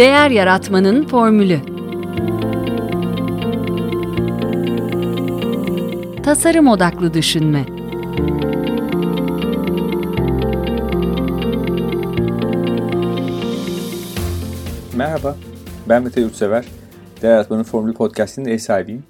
Değer 0.00 0.30
Yaratmanın 0.30 1.06
Formülü 1.06 1.60
Tasarım 6.22 6.68
Odaklı 6.68 7.14
Düşünme 7.14 7.66
Merhaba, 14.96 15.36
ben 15.88 16.02
Mete 16.02 16.20
Yurtsever. 16.20 16.64
Değer 17.22 17.30
Yaratmanın 17.30 17.62
Formülü 17.62 17.94
Podcast'inin 17.94 18.48
ev 18.48 18.58
sahibiyim. 18.58 19.04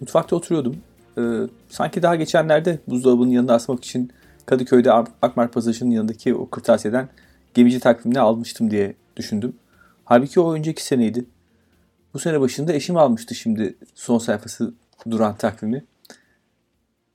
Mutfakta 0.00 0.36
oturuyordum. 0.36 0.76
Ee, 1.18 1.22
sanki 1.68 2.02
daha 2.02 2.16
geçenlerde 2.16 2.78
buzdolabının 2.88 3.30
yanına 3.30 3.54
asmak 3.54 3.84
için 3.84 4.10
Kadıköy'de 4.46 4.92
Akmar 5.22 5.50
Pasajı'nın 5.50 5.90
yanındaki 5.90 6.34
o 6.34 6.50
kırtasiyeden 6.50 7.08
gemici 7.54 7.80
takvimini 7.80 8.20
almıştım 8.20 8.70
diye 8.70 8.94
düşündüm. 9.16 9.56
Halbuki 10.06 10.40
o 10.40 10.54
önceki 10.54 10.84
seneydi. 10.84 11.24
Bu 12.14 12.18
sene 12.18 12.40
başında 12.40 12.72
eşim 12.72 12.96
almıştı 12.96 13.34
şimdi 13.34 13.76
son 13.94 14.18
sayfası 14.18 14.74
duran 15.10 15.36
takvimi. 15.36 15.84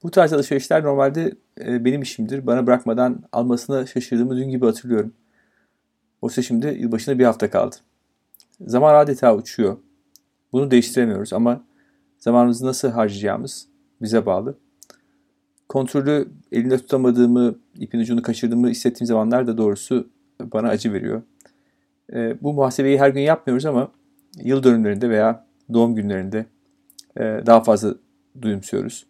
Bu 0.04 0.12
tarz 0.12 0.34
alışverişler 0.34 0.84
normalde 0.84 1.36
e, 1.60 1.86
benim 1.86 2.02
işimdir. 2.02 2.48
Bana 2.48 2.68
bırakmadan 2.68 3.24
almasına 3.32 3.86
şaşırdığımı 3.86 4.38
dün 4.38 4.50
gibi 4.50 4.66
hatırlıyorum. 4.66 5.14
Oysa 6.22 6.42
şimdi 6.42 6.68
yılbaşına 6.68 7.20
bir 7.20 7.26
hafta 7.26 7.50
kaldı. 7.50 7.76
Zaman 8.62 8.96
adeta 8.96 9.36
uçuyor. 9.36 9.78
Bunu 10.52 10.72
değiştiremiyoruz 10.72 11.34
ama 11.34 11.64
zamanımızı 12.20 12.66
nasıl 12.66 12.90
harcayacağımız 12.90 13.68
bize 14.02 14.26
bağlı. 14.26 14.58
Kontrolü 15.70 16.28
elinde 16.52 16.78
tutamadığımı, 16.78 17.56
ipin 17.76 18.00
ucunu 18.00 18.22
kaçırdığımı 18.22 18.70
hissettiğim 18.70 19.08
zamanlar 19.08 19.48
da 19.48 19.58
doğrusu 19.58 20.10
bana 20.42 20.70
acı 20.70 20.94
veriyor. 20.94 21.22
E, 22.14 22.42
bu 22.42 22.54
muhasebeyi 22.54 23.00
her 23.00 23.10
gün 23.10 23.22
yapmıyoruz 23.22 23.66
ama 23.66 23.92
yıl 24.44 24.64
dönümlerinde 24.64 25.10
veya 25.10 25.46
doğum 25.74 25.96
günlerinde 25.96 26.46
e, 27.18 27.22
daha 27.22 27.62
fazla 27.62 27.96
duyumsuyoruz. 28.42 29.08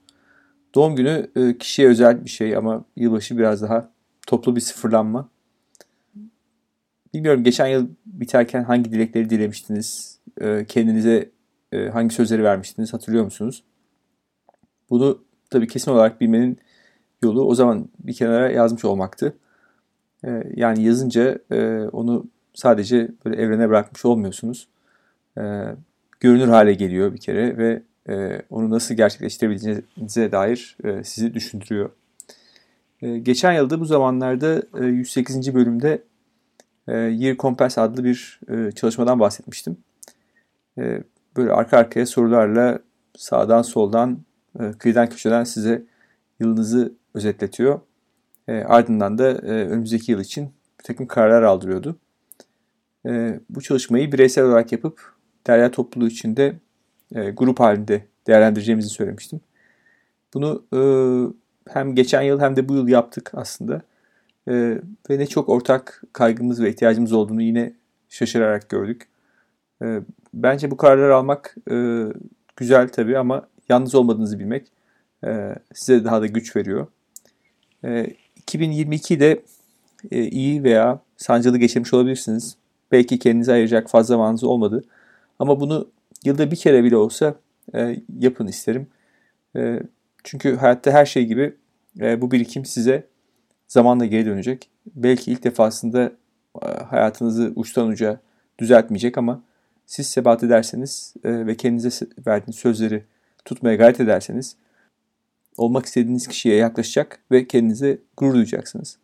Doğum 0.75 0.95
günü 0.95 1.31
e, 1.35 1.57
kişiye 1.57 1.87
özel 1.87 2.25
bir 2.25 2.29
şey 2.29 2.55
ama 2.55 2.85
yılbaşı 2.95 3.37
biraz 3.37 3.61
daha 3.61 3.91
toplu 4.27 4.55
bir 4.55 4.61
sıfırlanma. 4.61 5.29
Bilmiyorum 7.13 7.43
geçen 7.43 7.67
yıl 7.67 7.87
biterken 8.05 8.63
hangi 8.63 8.91
dilekleri 8.91 9.29
dilemiştiniz? 9.29 10.19
E, 10.41 10.65
kendinize 10.65 11.29
e, 11.71 11.89
hangi 11.89 12.15
sözleri 12.15 12.43
vermiştiniz 12.43 12.93
hatırlıyor 12.93 13.23
musunuz? 13.23 13.63
Bunu 14.89 15.23
tabii 15.49 15.67
kesin 15.67 15.91
olarak 15.91 16.21
bilmenin 16.21 16.57
yolu 17.23 17.45
o 17.45 17.55
zaman 17.55 17.89
bir 17.99 18.13
kenara 18.13 18.51
yazmış 18.51 18.85
olmaktı. 18.85 19.37
E, 20.25 20.43
yani 20.55 20.83
yazınca 20.83 21.39
e, 21.51 21.79
onu 21.91 22.25
sadece 22.53 23.11
böyle 23.25 23.41
evrene 23.41 23.69
bırakmış 23.69 24.05
olmuyorsunuz. 24.05 24.67
E, 25.37 25.41
görünür 26.19 26.47
hale 26.47 26.73
geliyor 26.73 27.13
bir 27.13 27.19
kere 27.19 27.57
ve 27.57 27.81
e, 28.09 28.41
onu 28.49 28.69
nasıl 28.69 28.95
gerçekleştirebileceğinize 28.95 30.31
dair 30.31 30.77
e, 30.83 31.03
sizi 31.03 31.33
düşündürüyor. 31.33 31.89
E, 33.01 33.17
geçen 33.17 33.53
yılda 33.53 33.79
bu 33.79 33.85
zamanlarda 33.85 34.63
e, 34.79 34.85
108. 34.85 35.53
bölümde 35.53 36.03
e, 36.87 36.97
Year 36.97 37.37
Compass 37.37 37.77
adlı 37.77 38.03
bir 38.03 38.39
e, 38.49 38.71
çalışmadan 38.71 39.19
bahsetmiştim. 39.19 39.77
E, 40.77 41.03
böyle 41.37 41.51
arka 41.51 41.77
arkaya 41.77 42.05
sorularla 42.05 42.79
sağdan 43.17 43.61
soldan 43.61 44.19
e, 44.59 44.71
kıyıdan 44.71 45.09
köşeden 45.09 45.43
size 45.43 45.83
yılınızı 46.39 46.93
özetletiyor. 47.13 47.79
E, 48.47 48.53
ardından 48.53 49.17
da 49.17 49.29
e, 49.29 49.67
önümüzdeki 49.67 50.11
yıl 50.11 50.19
için 50.19 50.53
bir 50.79 50.83
takım 50.83 51.07
kararlar 51.07 51.43
aldırıyordu. 51.43 51.97
E, 53.05 53.39
bu 53.49 53.61
çalışmayı 53.61 54.11
bireysel 54.11 54.45
olarak 54.45 54.71
yapıp 54.71 55.13
derya 55.47 55.71
topluluğu 55.71 56.07
içinde 56.07 56.53
e, 57.15 57.31
grup 57.31 57.59
halinde 57.59 58.05
değerlendireceğimizi 58.27 58.89
söylemiştim. 58.89 59.41
Bunu 60.33 60.63
e, 60.73 60.81
hem 61.73 61.95
geçen 61.95 62.21
yıl 62.21 62.39
hem 62.39 62.55
de 62.55 62.69
bu 62.69 62.75
yıl 62.75 62.87
yaptık 62.87 63.31
aslında. 63.33 63.81
E, 64.47 64.53
ve 65.09 65.19
ne 65.19 65.27
çok 65.27 65.49
ortak 65.49 66.03
kaygımız 66.13 66.61
ve 66.61 66.69
ihtiyacımız 66.69 67.13
olduğunu 67.13 67.41
yine 67.41 67.73
şaşırarak 68.09 68.69
gördük. 68.69 69.07
E, 69.81 70.01
bence 70.33 70.71
bu 70.71 70.77
kararları 70.77 71.15
almak 71.15 71.55
e, 71.71 72.05
güzel 72.55 72.89
tabii 72.89 73.17
ama 73.17 73.47
yalnız 73.69 73.95
olmadığınızı 73.95 74.39
bilmek 74.39 74.67
e, 75.25 75.55
size 75.73 76.03
daha 76.03 76.21
da 76.21 76.27
güç 76.27 76.55
veriyor. 76.55 76.87
E, 77.83 78.07
2022'de 78.47 79.43
e, 80.11 80.23
iyi 80.23 80.63
veya 80.63 80.99
sancılı 81.17 81.57
geçirmiş 81.57 81.93
olabilirsiniz. 81.93 82.57
Belki 82.91 83.19
kendinize 83.19 83.53
ayıracak 83.53 83.89
fazla 83.89 84.07
zamanınız 84.07 84.43
olmadı. 84.43 84.83
Ama 85.39 85.59
bunu 85.59 85.89
yılda 86.25 86.51
bir 86.51 86.55
kere 86.55 86.83
bile 86.83 86.97
olsa 86.97 87.35
e, 87.75 87.97
yapın 88.19 88.47
isterim. 88.47 88.87
E, 89.55 89.79
çünkü 90.23 90.55
hayatta 90.55 90.91
her 90.91 91.05
şey 91.05 91.25
gibi 91.25 91.55
e, 91.99 92.21
bu 92.21 92.31
birikim 92.31 92.65
size 92.65 93.07
zamanla 93.67 94.05
geri 94.05 94.25
dönecek. 94.25 94.69
Belki 94.95 95.31
ilk 95.31 95.43
defasında 95.43 96.11
e, 96.61 96.67
hayatınızı 96.67 97.53
uçtan 97.55 97.87
uca 97.87 98.19
düzeltmeyecek 98.59 99.17
ama 99.17 99.41
siz 99.85 100.07
sebat 100.07 100.43
ederseniz 100.43 101.13
e, 101.23 101.47
ve 101.47 101.57
kendinize 101.57 102.07
verdiğiniz 102.27 102.55
sözleri 102.55 103.03
tutmaya 103.45 103.75
gayret 103.75 103.99
ederseniz 103.99 104.55
olmak 105.57 105.85
istediğiniz 105.85 106.27
kişiye 106.27 106.55
yaklaşacak 106.55 107.19
ve 107.31 107.47
kendinize 107.47 107.97
gurur 108.17 108.33
duyacaksınız. 108.33 108.97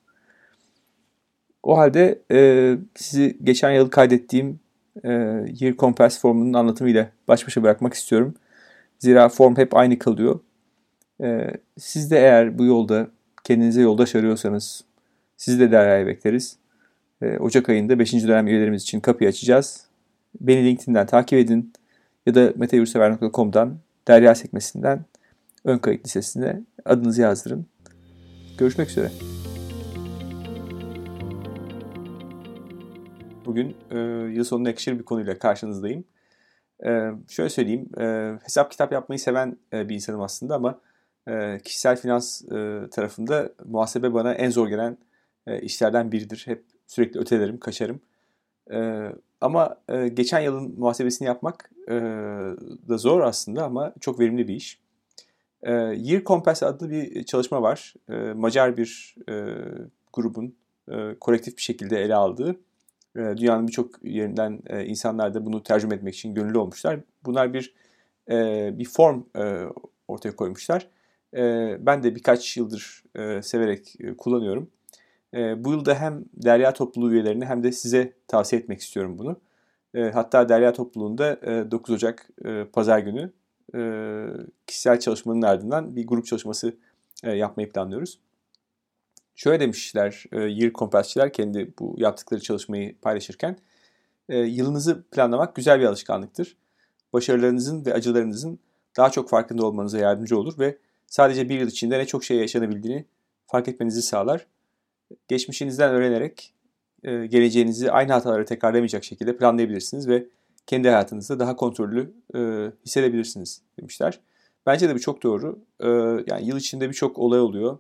O 1.68 1.78
halde 1.78 2.22
e, 2.32 2.78
sizi 2.96 3.38
geçen 3.44 3.72
yıl 3.72 3.90
kaydettiğim 3.90 4.60
e, 5.04 5.10
Year 5.60 5.76
Compass 5.78 6.22
formunun 6.22 6.54
anlatımıyla 6.54 7.10
baş 7.28 7.48
başa 7.48 7.64
bırakmak 7.64 7.94
istiyorum. 7.94 8.34
Zira 9.00 9.30
form 9.30 9.56
hep 9.58 9.76
aynı 9.76 10.00
kalıyor. 10.00 10.40
E, 11.24 11.52
siz 11.78 12.12
de 12.12 12.18
eğer 12.18 12.58
bu 12.60 12.66
yolda 12.66 13.08
kendinize 13.44 13.82
yoldaş 13.82 14.16
arıyorsanız 14.16 14.84
sizi 15.38 15.60
de 15.60 15.72
Derya'ya 15.72 16.08
bekleriz. 16.08 16.58
E, 17.22 17.38
Ocak 17.38 17.70
ayında 17.70 18.00
5. 18.00 18.14
dönem 18.14 18.48
üyelerimiz 18.48 18.82
için 18.82 19.00
kapıyı 19.00 19.30
açacağız. 19.30 19.86
Beni 20.42 20.66
LinkedIn'den 20.66 21.06
takip 21.06 21.40
edin 21.40 21.74
ya 22.26 22.36
da 22.36 22.54
meteyursever.com'dan 22.56 23.78
Derya 24.08 24.36
sekmesinden 24.36 25.06
ön 25.64 25.78
kayıt 25.78 26.06
listesine 26.06 26.62
adınızı 26.86 27.22
yazdırın. 27.22 27.66
Görüşmek 28.58 28.90
üzere. 28.90 29.37
Bugün 33.48 33.76
e, 33.92 33.98
yıl 34.34 34.44
sonuna 34.44 34.70
yakışır 34.70 35.00
bir 35.00 35.04
konuyla 35.04 35.40
karşınızdayım. 35.40 36.04
E, 36.86 37.12
şöyle 37.30 37.50
söyleyeyim, 37.50 37.90
e, 38.00 38.34
hesap 38.44 38.72
kitap 38.72 38.92
yapmayı 38.92 39.20
seven 39.20 39.58
e, 39.74 39.90
bir 39.90 39.96
insanım 39.96 40.22
aslında 40.22 40.56
ama 40.56 40.80
e, 41.28 41.60
kişisel 41.64 41.98
finans 41.98 42.42
e, 42.42 42.82
tarafında 42.92 43.50
muhasebe 43.66 44.14
bana 44.14 44.34
en 44.34 44.50
zor 44.50 44.68
gelen 44.68 44.98
e, 45.48 45.62
işlerden 45.62 46.12
biridir. 46.12 46.44
Hep 46.46 46.64
sürekli 46.88 47.20
ötelerim, 47.20 47.60
kaçarım. 47.60 48.02
E, 48.72 49.10
ama 49.42 49.76
e, 49.90 50.08
geçen 50.08 50.40
yılın 50.40 50.80
muhasebesini 50.80 51.26
yapmak 51.26 51.72
e, 51.88 51.94
da 52.90 52.98
zor 52.98 53.22
aslında 53.22 53.64
ama 53.64 53.94
çok 54.00 54.20
verimli 54.20 54.48
bir 54.48 54.56
iş. 54.56 54.80
E, 55.64 55.72
Year 55.74 56.24
Compass 56.24 56.64
adlı 56.64 56.90
bir 56.90 57.24
çalışma 57.24 57.62
var. 57.62 57.94
E, 58.10 58.14
Macar 58.14 58.78
bir 58.78 59.16
e, 59.30 59.56
grubun 60.14 60.56
e, 60.92 61.16
kolektif 61.20 61.58
bir 61.58 61.62
şekilde 61.62 62.02
ele 62.04 62.16
aldığı. 62.16 62.56
E, 63.18 63.38
dünyanın 63.38 63.68
birçok 63.68 64.04
yerinden 64.04 64.60
e, 64.68 64.86
insanlar 64.86 65.34
da 65.34 65.46
bunu 65.46 65.64
tercüme 65.64 65.96
etmek 65.96 66.16
için 66.16 66.34
gönüllü 66.34 66.58
olmuşlar. 66.58 67.00
Bunlar 67.26 67.54
bir 67.54 67.74
e, 68.30 68.70
bir 68.80 68.86
form 68.86 69.24
e, 69.38 69.64
ortaya 70.08 70.36
koymuşlar. 70.36 70.88
Ben 71.80 72.04
de 72.04 72.16
birkaç 72.16 72.58
yıldır 72.58 73.04
severek 73.42 73.96
kullanıyorum. 74.18 74.70
Bu 75.34 75.72
yılda 75.72 75.96
hem 75.96 76.26
Derya 76.34 76.74
topluluğu 76.74 77.14
üyelerine 77.14 77.46
hem 77.46 77.64
de 77.64 77.72
size 77.72 78.14
tavsiye 78.28 78.62
etmek 78.62 78.80
istiyorum 78.80 79.20
bunu. 79.20 79.40
Hatta 80.14 80.50
Derya 80.50 80.74
topluluğunda 80.74 81.40
e, 81.42 81.72
9 81.72 81.96
Ocak 81.96 82.30
Pazar 82.74 83.00
günü 83.00 83.32
kişisel 84.68 85.00
çalışmanın 85.00 85.42
ardından 85.42 85.96
bir 85.96 86.08
grup 86.08 86.26
çalışması 86.26 86.78
yapmayı 87.24 87.72
planlıyoruz. 87.72 88.20
Şöyle 89.38 89.60
demişler 89.60 90.24
e, 90.32 90.40
Year 90.42 90.74
Compass'çiler 90.74 91.34
kendi 91.34 91.74
bu 91.80 91.96
yaptıkları 91.98 92.42
çalışmayı 92.42 92.98
paylaşırken. 93.00 93.58
E, 94.30 94.38
yılınızı 94.38 95.04
planlamak 95.12 95.56
güzel 95.56 95.80
bir 95.80 95.86
alışkanlıktır. 95.86 96.58
Başarılarınızın 97.14 97.86
ve 97.86 97.94
acılarınızın 97.94 98.60
daha 98.98 99.10
çok 99.10 99.30
farkında 99.30 99.66
olmanıza 99.66 99.98
yardımcı 99.98 100.40
olur 100.40 100.60
ve 100.60 100.78
sadece 101.08 101.50
bir 101.50 101.60
yıl 101.60 101.68
içinde 101.68 102.00
ne 102.00 102.06
çok 102.06 102.24
şey 102.24 102.38
yaşanabildiğini 102.38 103.06
fark 103.48 103.68
etmenizi 103.68 104.02
sağlar. 104.02 104.48
Geçmişinizden 105.28 105.92
öğrenerek 105.92 106.54
e, 107.04 107.26
geleceğinizi 107.26 107.92
aynı 107.92 108.14
hataları 108.14 108.46
tekrarlamayacak 108.46 109.04
şekilde 109.04 109.38
planlayabilirsiniz 109.38 110.08
ve 110.08 110.26
kendi 110.68 110.88
hayatınızda 110.90 111.40
daha 111.40 111.56
kontrollü 111.56 112.14
e, 112.36 112.72
hissedebilirsiniz 112.86 113.62
demişler. 113.80 114.20
Bence 114.66 114.90
de 114.90 114.96
bu 114.96 115.00
çok 115.00 115.24
doğru. 115.24 115.60
E, 115.80 115.88
yani 116.28 116.48
yıl 116.48 116.58
içinde 116.58 116.90
birçok 116.90 117.18
olay 117.20 117.40
oluyor. 117.40 117.78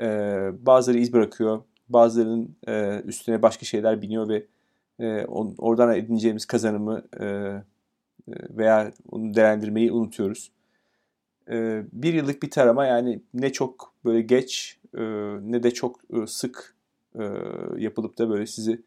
E, 0.00 0.06
bazıları 0.66 0.98
iz 0.98 1.12
bırakıyor, 1.12 1.62
bazılarının 1.88 2.56
e, 2.68 3.00
üstüne 3.04 3.42
başka 3.42 3.66
şeyler 3.66 4.02
biniyor 4.02 4.28
ve 4.28 4.46
e, 4.98 5.24
on, 5.24 5.54
oradan 5.58 5.96
edineceğimiz 5.96 6.46
kazanımı 6.46 7.02
e, 7.20 7.24
e, 7.24 7.62
veya 8.28 8.92
onu 9.10 9.34
değerlendirmeyi 9.34 9.92
unutuyoruz. 9.92 10.50
E, 11.50 11.84
bir 11.92 12.14
yıllık 12.14 12.42
bir 12.42 12.50
tarama 12.50 12.86
yani 12.86 13.20
ne 13.34 13.52
çok 13.52 13.92
böyle 14.04 14.20
geç 14.20 14.78
e, 14.94 15.02
ne 15.42 15.62
de 15.62 15.70
çok 15.70 16.00
e, 16.12 16.26
sık 16.26 16.74
e, 17.18 17.22
yapılıp 17.78 18.18
da 18.18 18.30
böyle 18.30 18.46
sizi 18.46 18.82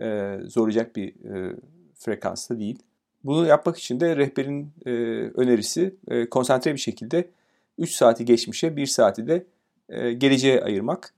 e, 0.00 0.38
zorlayacak 0.44 0.96
bir 0.96 1.08
e, 1.08 1.56
frekansta 1.94 2.58
değil. 2.58 2.78
Bunu 3.24 3.46
yapmak 3.46 3.78
için 3.78 4.00
de 4.00 4.16
rehberin 4.16 4.72
e, 4.86 4.90
önerisi 5.34 5.94
e, 6.08 6.28
konsantre 6.30 6.72
bir 6.72 6.78
şekilde 6.78 7.30
3 7.78 7.90
saati 7.90 8.24
geçmişe 8.24 8.76
1 8.76 8.86
saati 8.86 9.26
de 9.26 9.46
e, 9.88 10.12
geleceğe 10.12 10.62
ayırmak. 10.62 11.14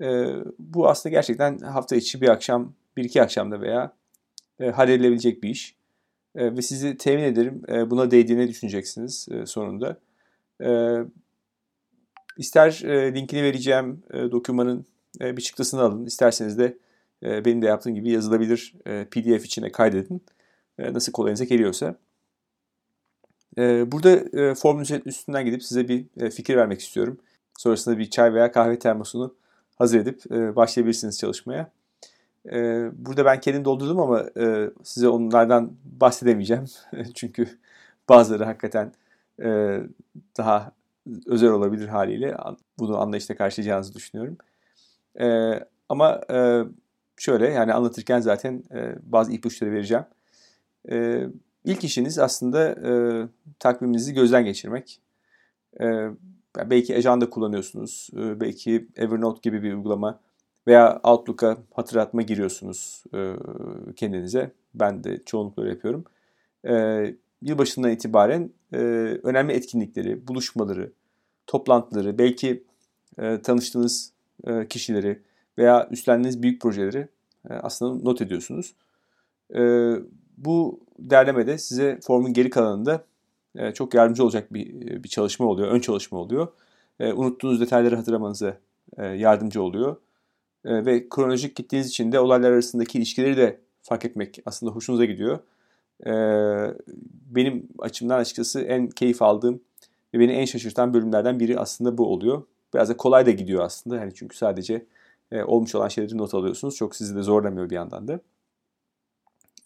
E, 0.00 0.26
bu 0.58 0.88
aslında 0.88 1.12
gerçekten 1.12 1.58
hafta 1.58 1.96
içi 1.96 2.20
bir 2.20 2.28
akşam, 2.28 2.72
bir 2.96 3.04
iki 3.04 3.22
akşamda 3.22 3.60
veya 3.60 3.92
e, 4.60 4.70
halledilebilecek 4.70 5.42
bir 5.42 5.48
iş. 5.48 5.76
E, 6.34 6.56
ve 6.56 6.62
sizi 6.62 6.96
temin 6.96 7.22
ederim 7.22 7.62
buna 7.90 8.10
değdiğini 8.10 8.48
düşüneceksiniz 8.48 9.28
sonunda. 9.44 9.98
E, 10.62 10.98
ister 12.38 12.82
e, 12.84 13.14
linkini 13.14 13.42
vereceğim 13.42 14.02
dokümanın 14.12 14.86
bir 15.20 15.42
çıktısını 15.42 15.80
alın. 15.80 16.06
İsterseniz 16.06 16.58
de 16.58 16.78
benim 17.22 17.62
de 17.62 17.66
yaptığım 17.66 17.94
gibi 17.94 18.10
yazılabilir 18.10 18.74
PDF 18.84 19.44
içine 19.44 19.72
kaydedin. 19.72 20.22
Nasıl 20.78 21.12
kolayınıza 21.12 21.44
geliyorsa. 21.44 21.96
Burada 23.58 24.54
formülün 24.54 25.02
üstünden 25.06 25.44
gidip 25.44 25.62
size 25.62 25.88
bir 25.88 26.30
fikir 26.30 26.56
vermek 26.56 26.80
istiyorum. 26.80 27.18
Sonrasında 27.62 27.98
bir 27.98 28.10
çay 28.10 28.34
veya 28.34 28.52
kahve 28.52 28.78
termosunu 28.78 29.34
hazır 29.76 29.98
edip 29.98 30.32
e, 30.32 30.56
başlayabilirsiniz 30.56 31.18
çalışmaya. 31.18 31.70
E, 32.52 32.88
burada 32.92 33.24
ben 33.24 33.40
kendim 33.40 33.64
doldurdum 33.64 34.00
ama 34.00 34.24
e, 34.36 34.70
size 34.82 35.08
onlardan 35.08 35.72
bahsedemeyeceğim. 35.84 36.64
Çünkü 37.14 37.48
bazıları 38.08 38.44
hakikaten 38.44 38.92
e, 39.42 39.80
daha 40.38 40.72
özel 41.26 41.50
olabilir 41.50 41.88
haliyle. 41.88 42.36
Bunu 42.78 42.98
anlayışla 43.00 43.36
karşılayacağınızı 43.36 43.94
düşünüyorum. 43.94 44.36
E, 45.20 45.58
ama 45.88 46.20
e, 46.30 46.62
şöyle 47.16 47.48
yani 47.48 47.72
anlatırken 47.72 48.20
zaten 48.20 48.62
e, 48.74 48.94
bazı 49.02 49.32
ipuçları 49.32 49.72
vereceğim. 49.72 50.04
E, 50.90 51.26
ilk 51.64 51.84
işiniz 51.84 52.18
aslında 52.18 52.68
e, 52.68 52.92
takviminizi 53.58 54.14
gözden 54.14 54.44
geçirmek. 54.44 55.00
E, 55.80 56.08
belki 56.56 56.96
ajanda 56.96 57.30
kullanıyorsunuz, 57.30 58.10
e, 58.16 58.40
belki 58.40 58.88
Evernote 58.96 59.40
gibi 59.42 59.62
bir 59.62 59.74
uygulama 59.74 60.20
veya 60.66 61.00
Outlook'a 61.04 61.56
hatırlatma 61.74 62.22
giriyorsunuz 62.22 63.04
e, 63.14 63.34
kendinize. 63.96 64.52
Ben 64.74 65.04
de 65.04 65.22
çoğunlukla 65.22 65.68
yapıyorum. 65.68 66.04
E, 66.68 67.04
yılbaşından 67.42 67.90
itibaren 67.90 68.50
önemli 69.22 69.52
etkinlikleri, 69.52 70.28
buluşmaları, 70.28 70.92
toplantıları, 71.46 72.18
belki 72.18 72.64
tanıştığınız 73.42 74.12
kişileri 74.68 75.22
veya 75.58 75.88
üstlendiğiniz 75.90 76.42
büyük 76.42 76.62
projeleri 76.62 77.08
aslında 77.48 78.02
not 78.02 78.22
ediyorsunuz. 78.22 78.74
Bu 80.38 80.80
derlemede 80.98 81.58
size 81.58 81.98
formun 82.02 82.32
geri 82.32 82.50
kalanında 82.50 83.04
çok 83.74 83.94
yardımcı 83.94 84.24
olacak 84.24 84.54
bir, 84.54 85.02
bir 85.04 85.08
çalışma 85.08 85.46
oluyor, 85.46 85.68
ön 85.68 85.80
çalışma 85.80 86.18
oluyor. 86.18 86.48
Unuttuğunuz 87.00 87.60
detayları 87.60 87.96
hatırlamanıza 87.96 88.58
yardımcı 88.98 89.62
oluyor. 89.62 89.96
Ve 90.64 91.08
kronolojik 91.08 91.56
gittiğiniz 91.56 91.88
için 91.88 92.12
de 92.12 92.20
olaylar 92.20 92.50
arasındaki 92.50 92.98
ilişkileri 92.98 93.36
de 93.36 93.60
fark 93.82 94.04
etmek 94.04 94.38
aslında 94.46 94.72
hoşunuza 94.72 95.04
gidiyor. 95.04 95.38
Benim 97.30 97.68
açımdan 97.78 98.18
açıkçası 98.18 98.60
en 98.60 98.88
keyif 98.88 99.22
aldığım 99.22 99.60
ve 100.14 100.20
beni 100.20 100.32
en 100.32 100.44
şaşırtan 100.44 100.94
bölümlerden 100.94 101.40
biri 101.40 101.58
aslında 101.58 101.98
bu 101.98 102.06
oluyor. 102.06 102.42
Biraz 102.74 102.88
da 102.88 102.96
kolay 102.96 103.26
da 103.26 103.30
gidiyor 103.30 103.64
aslında. 103.64 103.96
Yani 103.96 104.12
çünkü 104.14 104.36
sadece 104.36 104.86
e, 105.32 105.42
olmuş 105.42 105.74
olan 105.74 105.88
şeyleri 105.88 106.18
not 106.18 106.34
alıyorsunuz. 106.34 106.76
Çok 106.76 106.96
sizi 106.96 107.16
de 107.16 107.22
zorlamıyor 107.22 107.70
bir 107.70 107.74
yandan 107.74 108.08
da. 108.08 108.20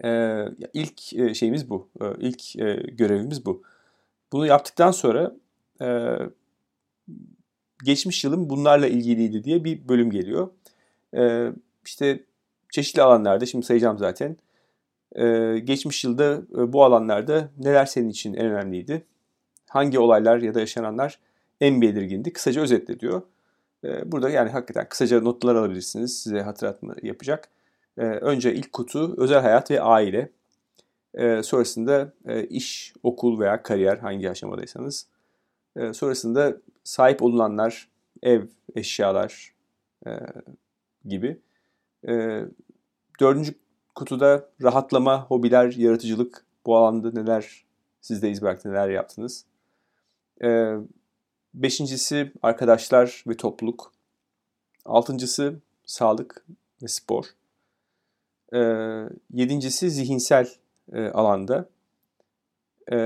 E, 0.05 0.43
ilk 0.75 1.15
e, 1.15 1.35
şeyimiz 1.35 1.71
bu. 1.71 1.89
E, 2.01 2.05
ilk 2.19 2.57
e, 2.57 2.75
görevimiz 2.93 3.47
bu. 3.47 3.63
Bunu 4.33 4.47
yaptıktan 4.47 4.91
sonra 4.91 5.33
e, 5.81 6.17
geçmiş 7.85 8.25
yılım 8.25 8.51
bunlarla 8.51 8.87
ilgiliydi 8.87 9.45
diye 9.45 9.65
bir 9.65 9.89
bölüm 9.89 10.11
geliyor. 10.11 10.51
E, 11.17 11.53
işte 11.85 12.25
çeşitli 12.73 13.03
alanlarda, 13.03 13.47
şimdi 13.47 13.67
sayacağım 13.67 13.99
zaten. 13.99 14.37
E, 15.17 15.59
geçmiş 15.59 16.05
yılda 16.05 16.43
e, 16.59 16.73
bu 16.73 16.85
alanlarda 16.85 17.51
neler 17.59 17.87
senin 17.87 18.09
için 18.09 18.35
en 18.35 18.47
önemliydi? 18.47 19.07
Hangi 19.69 19.99
olaylar 19.99 20.39
ya 20.39 20.55
da 20.55 20.61
yaşananlar 20.61 21.19
en 21.61 21.81
belirgindi? 21.81 22.33
Kısaca 22.33 22.63
özetle 22.63 23.01
diyor. 23.01 23.23
Ee, 23.85 24.13
burada 24.13 24.31
yani 24.31 24.51
hakikaten 24.51 24.89
kısaca 24.89 25.21
notlar 25.21 25.55
alabilirsiniz. 25.55 26.23
Size 26.23 26.41
hatırlatma 26.41 26.95
yapacak. 27.03 27.49
Ee, 27.99 28.03
önce 28.03 28.55
ilk 28.55 28.73
kutu 28.73 29.15
özel 29.19 29.41
hayat 29.43 29.71
ve 29.71 29.81
aile. 29.81 30.31
Ee, 31.17 31.43
sonrasında 31.43 32.13
e, 32.27 32.45
iş, 32.45 32.95
okul 33.03 33.41
veya 33.41 33.63
kariyer 33.63 33.99
hangi 33.99 34.31
aşamadaysanız. 34.31 35.07
Sonrasında 35.93 36.57
sahip 36.85 37.23
olulanlar, 37.23 37.89
ev, 38.23 38.47
eşyalar 38.75 39.55
e, 40.07 40.11
gibi. 41.05 41.41
Dördüncü 43.21 43.55
kutuda 43.95 44.49
rahatlama, 44.63 45.27
hobiler, 45.27 45.73
yaratıcılık. 45.73 46.45
Bu 46.67 46.77
alanda 46.77 47.11
neler 47.11 47.65
sizde 48.01 48.31
iz 48.31 48.43
bıraktı, 48.43 48.71
neler 48.71 48.89
yaptınız. 48.89 49.45
Beşincisi 51.55 52.33
arkadaşlar 52.43 53.25
ve 53.27 53.37
topluluk. 53.37 53.93
Altıncısı 54.85 55.61
sağlık 55.87 56.45
ve 56.83 56.89
spor. 56.89 57.25
E, 58.53 58.59
yedincisi 59.33 59.91
zihinsel 59.91 60.49
e, 60.93 61.07
alanda. 61.07 61.69
E, 62.93 62.99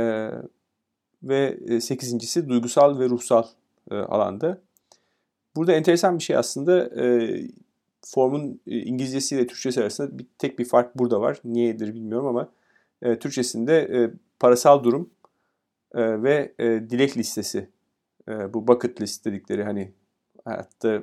ve 1.23 1.59
sekizincisi 1.81 2.49
duygusal 2.49 2.99
ve 2.99 3.09
ruhsal 3.09 3.47
e, 3.91 3.95
alanda. 3.95 4.61
Burada 5.57 5.73
enteresan 5.73 6.19
bir 6.19 6.23
şey 6.23 6.37
aslında 6.37 7.03
e, 7.03 7.37
formun 8.03 8.61
İngilizcesi 8.67 9.37
ile 9.37 9.47
Türkçesi 9.47 9.81
arasında 9.81 10.19
bir, 10.19 10.27
tek 10.39 10.59
bir 10.59 10.65
fark 10.65 10.99
burada 10.99 11.21
var. 11.21 11.41
Niyedir 11.45 11.95
bilmiyorum 11.95 12.27
ama 12.27 12.49
e, 13.03 13.19
Türkçesinde 13.19 13.79
e, 13.79 14.11
parasal 14.39 14.85
durum 14.85 15.11
e, 15.95 16.23
ve 16.23 16.55
e, 16.59 16.65
dilek 16.65 17.17
listesi 17.17 17.69
e, 18.29 18.55
bu 18.55 18.69
bucket 18.69 19.01
list 19.01 19.25
dedikleri 19.25 19.65
hani 19.65 19.93
hayatta 20.45 21.03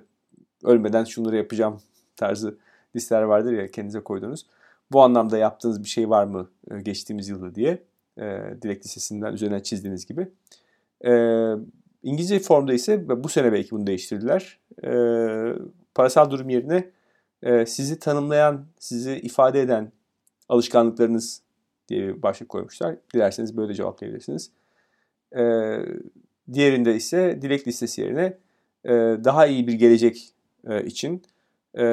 ölmeden 0.63 1.03
şunları 1.03 1.37
yapacağım 1.37 1.81
tarzı 2.15 2.57
listeler 2.95 3.21
vardır 3.21 3.53
ya 3.53 3.71
kendinize 3.71 3.99
koyduğunuz. 3.99 4.45
Bu 4.91 5.01
anlamda 5.01 5.37
yaptığınız 5.37 5.83
bir 5.83 5.89
şey 5.89 6.09
var 6.09 6.23
mı 6.25 6.49
e, 6.71 6.81
geçtiğimiz 6.81 7.29
yılda 7.29 7.55
diye 7.55 7.83
e, 8.17 8.39
dilek 8.61 8.85
listesinden 8.85 9.33
üzerine 9.33 9.63
çizdiğiniz 9.63 10.05
gibi. 10.05 10.27
E, 11.05 11.11
İngilizce 12.03 12.39
formda 12.39 12.73
ise 12.73 13.23
bu 13.23 13.29
sene 13.29 13.53
belki 13.53 13.71
bunu 13.71 13.87
değiştirdiler. 13.87 14.59
E, 14.83 14.89
parasal 15.95 16.31
durum 16.31 16.49
yerine 16.49 16.89
e, 17.43 17.65
sizi 17.65 17.99
tanımlayan, 17.99 18.65
sizi 18.79 19.11
ifade 19.11 19.61
eden 19.61 19.91
alışkanlıklarınız 20.49 21.41
diye 21.87 22.07
bir 22.07 22.21
başlık 22.21 22.49
koymuşlar. 22.49 22.95
Dilerseniz 23.13 23.57
böyle 23.57 23.73
cevaplayabilirsiniz. 23.73 24.51
E, 25.37 25.43
Diğerinde 26.53 26.95
ise 26.95 27.39
dilek 27.41 27.67
listesi 27.67 28.01
yerine 28.01 28.37
e, 28.85 28.91
daha 29.23 29.47
iyi 29.47 29.67
bir 29.67 29.73
gelecek 29.73 30.33
e, 30.67 30.85
için 30.85 31.21
e, 31.77 31.83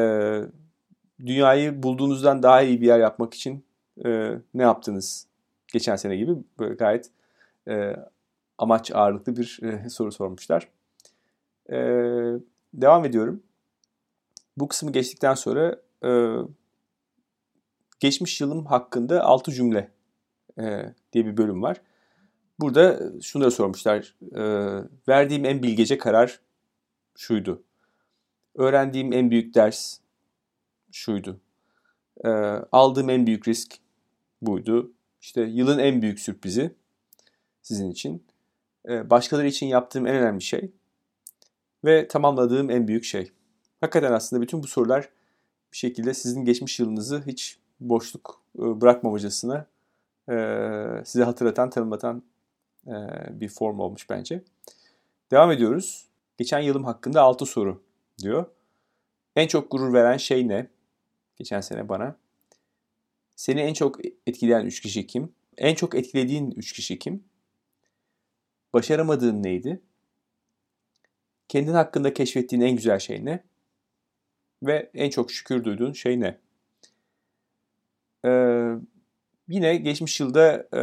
dünyayı 1.21 1.83
bulduğunuzdan 1.83 2.43
daha 2.43 2.63
iyi 2.63 2.81
bir 2.81 2.87
yer 2.87 2.99
yapmak 2.99 3.35
için 3.35 3.65
e, 4.05 4.39
ne 4.55 4.63
yaptınız 4.63 5.27
geçen 5.73 5.97
sene 5.97 6.17
gibi 6.17 6.33
böyle 6.59 6.75
gayet 6.75 7.11
e, 7.69 7.97
amaç 8.59 8.91
ağırlıklı 8.91 9.37
bir 9.37 9.61
e, 9.63 9.89
soru 9.89 10.13
sormuşlar. 10.13 10.69
E, 11.71 11.77
devam 12.75 13.05
ediyorum. 13.05 13.43
Bu 14.57 14.69
kısmı 14.69 14.93
geçtikten 14.93 15.35
sonra 15.35 15.81
e, 16.05 16.11
geçmiş 18.01 18.41
yılım 18.41 18.67
hakkında 18.67 19.25
6 19.25 19.53
cümle 19.53 19.91
e, 20.59 20.95
diye 21.13 21.27
bir 21.27 21.37
bölüm 21.37 21.63
var. 21.63 21.81
Burada 22.61 23.01
şunları 23.23 23.51
sormuşlar. 23.51 24.17
E, 24.35 24.43
verdiğim 25.09 25.45
en 25.45 25.63
bilgece 25.63 25.99
karar 25.99 26.41
şuydu. 27.17 27.63
Öğrendiğim 28.55 29.13
en 29.13 29.31
büyük 29.31 29.55
ders 29.55 29.99
şuydu. 30.95 31.41
E, 32.25 32.29
aldığım 32.73 33.11
en 33.11 33.27
büyük 33.27 33.49
risk 33.49 33.77
buydu. 34.43 34.93
İşte 35.21 35.43
yılın 35.43 35.79
en 35.79 36.03
büyük 36.03 36.21
sürprizi 36.21 36.75
sizin 37.63 37.91
için. 37.91 38.27
E, 38.89 39.11
başkaları 39.11 39.47
için 39.47 39.67
yaptığım 39.67 40.07
en 40.07 40.15
önemli 40.15 40.43
şey 40.43 40.73
ve 41.85 42.09
tamamladığım 42.09 42.71
en 42.71 42.89
büyük 42.89 43.05
şey. 43.05 43.33
Hakikaten 43.81 44.13
aslında 44.13 44.43
bütün 44.43 44.63
bu 44.63 44.67
sorular 44.67 45.09
bir 45.73 45.77
şekilde 45.77 46.15
sizin 46.15 46.45
geçmiş 46.45 46.81
yılınızı 46.81 47.23
hiç 47.27 47.59
boşluk 47.81 48.41
e, 48.59 48.81
bırakmamacasına 48.81 49.67
e, 50.31 50.37
size 51.05 51.25
hatırlatan, 51.25 51.71
tanımlatan 51.71 52.23
e, 52.87 52.93
bir 53.41 53.49
form 53.49 53.81
olmuş 53.81 54.11
bence. 54.11 54.43
Devam 55.31 55.51
ediyoruz. 55.51 56.09
Geçen 56.39 56.61
yılım 56.61 56.85
hakkında 56.85 57.23
6 57.23 57.47
soru 57.47 57.83
diyor. 58.23 58.47
En 59.37 59.47
çok 59.47 59.71
gurur 59.71 59.93
veren 59.93 60.17
şey 60.17 60.49
ne? 60.49 60.74
Geçen 61.37 61.61
sene 61.61 61.89
bana. 61.89 62.17
Seni 63.37 63.61
en 63.61 63.75
çok 63.75 63.99
etkileyen 64.27 64.67
3 64.67 64.81
kişi 64.81 65.07
kim? 65.07 65.33
En 65.59 65.75
çok 65.75 65.95
etkilediğin 65.95 66.51
3 66.51 66.73
kişi 66.73 66.99
kim? 66.99 67.25
Başaramadığın 68.73 69.43
neydi? 69.43 69.81
Kendin 71.49 71.73
hakkında 71.73 72.15
keşfettiğin 72.15 72.63
en 72.63 72.77
güzel 72.77 72.99
şey 72.99 73.25
ne? 73.25 73.45
Ve 74.63 74.91
en 74.95 75.11
çok 75.11 75.31
şükür 75.31 75.65
duyduğun 75.65 75.93
şey 75.93 76.21
ne? 76.21 76.39
Ee, 78.25 78.75
yine 79.49 79.77
geçmiş 79.77 80.21
yılda 80.21 80.69
e, 80.75 80.83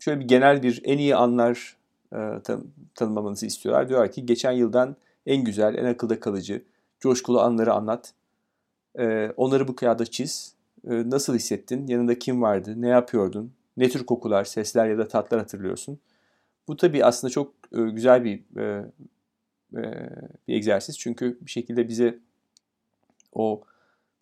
şöyle 0.00 0.20
bir 0.20 0.28
genel 0.28 0.62
bir 0.62 0.80
en 0.84 0.98
iyi 0.98 1.16
anlar 1.16 1.76
e, 2.12 2.16
tan- 2.44 2.66
tanımlamanızı 2.94 3.46
istiyorlar. 3.46 3.88
Diyorlar 3.88 4.12
ki 4.12 4.26
geçen 4.26 4.52
yıldan 4.52 4.96
en 5.26 5.44
güzel, 5.44 5.74
en 5.74 5.84
akılda 5.84 6.20
kalıcı, 6.20 6.64
coşkulu 7.00 7.40
anları 7.40 7.72
anlat. 7.72 8.14
E, 8.98 9.32
onları 9.36 9.68
bu 9.68 9.76
kağıda 9.76 10.06
çiz. 10.06 10.54
E, 10.90 11.10
nasıl 11.10 11.34
hissettin? 11.34 11.86
Yanında 11.86 12.18
kim 12.18 12.42
vardı? 12.42 12.74
Ne 12.76 12.88
yapıyordun? 12.88 13.52
Ne 13.76 13.88
tür 13.88 14.06
kokular, 14.06 14.44
sesler 14.44 14.88
ya 14.88 14.98
da 14.98 15.08
tatlar 15.08 15.40
hatırlıyorsun? 15.40 15.98
Bu 16.68 16.76
tabii 16.76 17.04
aslında 17.04 17.30
çok 17.30 17.54
e, 17.72 17.80
güzel 17.80 18.24
bir 18.24 18.42
e, 18.56 18.84
e, 19.76 19.82
bir 20.48 20.54
egzersiz. 20.54 20.98
Çünkü 20.98 21.38
bir 21.40 21.50
şekilde 21.50 21.88
bize 21.88 22.18
o 23.32 23.62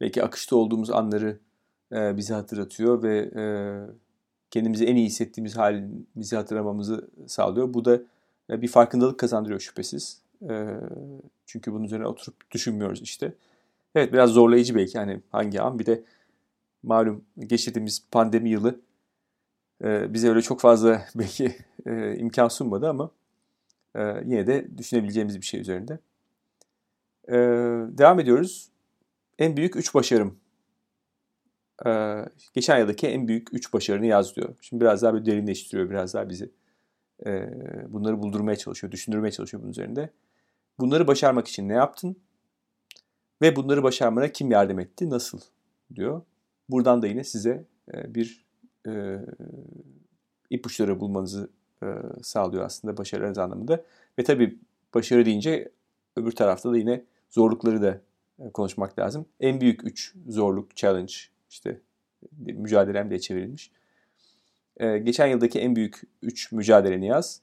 belki 0.00 0.22
akışta 0.22 0.56
olduğumuz 0.56 0.90
anları 0.90 1.38
e, 1.92 2.16
bize 2.16 2.34
hatırlatıyor 2.34 3.02
ve 3.02 3.30
e, 3.36 3.42
kendimizi 4.50 4.84
en 4.84 4.96
iyi 4.96 5.06
hissettiğimiz 5.06 5.56
halimizi 5.56 6.36
hatırlamamızı 6.36 7.08
sağlıyor. 7.26 7.74
Bu 7.74 7.84
da 7.84 8.00
e, 8.50 8.62
bir 8.62 8.68
farkındalık 8.68 9.18
kazandırıyor 9.18 9.60
şüphesiz. 9.60 10.22
E, 10.50 10.66
çünkü 11.46 11.72
bunun 11.72 11.84
üzerine 11.84 12.06
oturup 12.06 12.50
düşünmüyoruz 12.50 13.02
işte. 13.02 13.32
Evet 13.94 14.12
biraz 14.12 14.30
zorlayıcı 14.30 14.74
belki 14.74 14.98
hani 14.98 15.20
hangi 15.30 15.60
an 15.60 15.78
bir 15.78 15.86
de 15.86 16.04
malum 16.82 17.24
geçirdiğimiz 17.38 18.06
pandemi 18.10 18.50
yılı 18.50 18.80
e, 19.84 20.14
bize 20.14 20.28
öyle 20.28 20.42
çok 20.42 20.60
fazla 20.60 21.04
belki 21.14 21.56
e, 21.86 22.16
imkan 22.16 22.48
sunmadı 22.48 22.88
ama 22.88 23.10
e, 23.94 24.00
yine 24.24 24.46
de 24.46 24.78
düşünebileceğimiz 24.78 25.40
bir 25.40 25.46
şey 25.46 25.60
üzerinde. 25.60 25.98
Devam 27.98 28.20
ediyoruz. 28.20 28.68
En 29.38 29.56
büyük 29.56 29.76
üç 29.76 29.94
başarım. 29.94 30.38
Geçen 32.54 32.78
yıldaki 32.78 33.06
en 33.06 33.28
büyük 33.28 33.54
üç 33.54 33.72
başarını 33.72 34.06
yaz 34.06 34.36
diyor. 34.36 34.54
Şimdi 34.60 34.80
biraz 34.80 35.02
daha 35.02 35.14
bir 35.14 35.26
derinleştiriyor, 35.26 35.90
biraz 35.90 36.14
daha 36.14 36.28
bizi 36.28 36.50
bunları 37.88 38.22
buldurmaya 38.22 38.56
çalışıyor, 38.56 38.92
düşündürmeye 38.92 39.32
çalışıyor 39.32 39.62
bunun 39.62 39.70
üzerinde. 39.70 40.10
Bunları 40.78 41.06
başarmak 41.06 41.48
için 41.48 41.68
ne 41.68 41.74
yaptın? 41.74 42.16
Ve 43.42 43.56
bunları 43.56 43.82
başarmana 43.82 44.28
kim 44.28 44.50
yardım 44.50 44.78
etti, 44.78 45.10
nasıl 45.10 45.40
diyor. 45.94 46.22
Buradan 46.68 47.02
da 47.02 47.06
yine 47.06 47.24
size 47.24 47.64
e, 47.94 48.14
bir 48.14 48.44
e, 48.86 49.18
ipuçları 50.50 51.00
bulmanızı 51.00 51.50
e, 51.82 51.86
sağlıyor 52.22 52.64
aslında 52.64 52.96
başarılarınız 52.96 53.38
anlamında. 53.38 53.84
Ve 54.18 54.24
tabii 54.24 54.58
başarı 54.94 55.24
deyince 55.26 55.72
öbür 56.16 56.32
tarafta 56.32 56.72
da 56.72 56.76
yine 56.76 57.04
zorlukları 57.30 57.82
da 57.82 58.00
e, 58.38 58.50
konuşmak 58.50 58.98
lazım. 58.98 59.26
En 59.40 59.60
büyük 59.60 59.84
üç 59.84 60.14
zorluk, 60.28 60.76
challenge 60.76 61.14
işte 61.50 61.80
mücadelem 62.38 63.10
diye 63.10 63.20
çevrilmiş. 63.20 63.70
E, 64.76 64.98
geçen 64.98 65.26
yıldaki 65.26 65.60
en 65.60 65.76
büyük 65.76 66.02
üç 66.22 66.52
mücadeleni 66.52 67.06
yaz. 67.06 67.40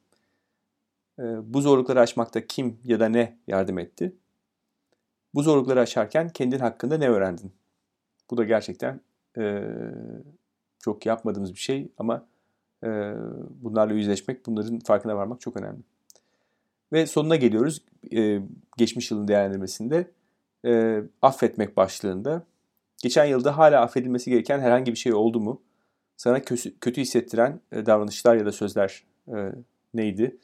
E, 1.19 1.23
bu 1.53 1.61
zorlukları 1.61 1.99
aşmakta 1.99 2.47
kim 2.47 2.79
ya 2.83 2.99
da 2.99 3.09
ne 3.09 3.37
yardım 3.47 3.79
etti? 3.79 4.13
Bu 5.33 5.43
zorlukları 5.43 5.79
aşarken 5.79 6.29
kendin 6.29 6.59
hakkında 6.59 6.97
ne 6.97 7.09
öğrendin? 7.09 7.51
Bu 8.31 8.37
da 8.37 8.43
gerçekten 8.43 9.01
e, 9.37 9.63
çok 10.79 11.05
yapmadığımız 11.05 11.53
bir 11.53 11.59
şey 11.59 11.91
ama 11.97 12.25
e, 12.83 12.87
bunlarla 13.61 13.93
yüzleşmek, 13.93 14.45
bunların 14.45 14.79
farkına 14.79 15.15
varmak 15.15 15.41
çok 15.41 15.57
önemli. 15.57 15.79
Ve 16.93 17.05
sonuna 17.05 17.35
geliyoruz 17.35 17.81
e, 18.15 18.39
geçmiş 18.77 19.11
yılın 19.11 19.27
değerlendirmesinde. 19.27 20.11
E, 20.65 21.01
affetmek 21.21 21.77
başlığında. 21.77 22.43
Geçen 22.97 23.25
yılda 23.25 23.57
hala 23.57 23.81
affedilmesi 23.81 24.29
gereken 24.29 24.59
herhangi 24.59 24.91
bir 24.91 24.97
şey 24.97 25.13
oldu 25.13 25.39
mu? 25.39 25.61
Sana 26.17 26.41
kötü, 26.41 26.79
kötü 26.79 27.01
hissettiren 27.01 27.59
e, 27.71 27.85
davranışlar 27.85 28.35
ya 28.35 28.45
da 28.45 28.51
sözler 28.51 29.03
e, 29.27 29.51
neydi? 29.93 30.37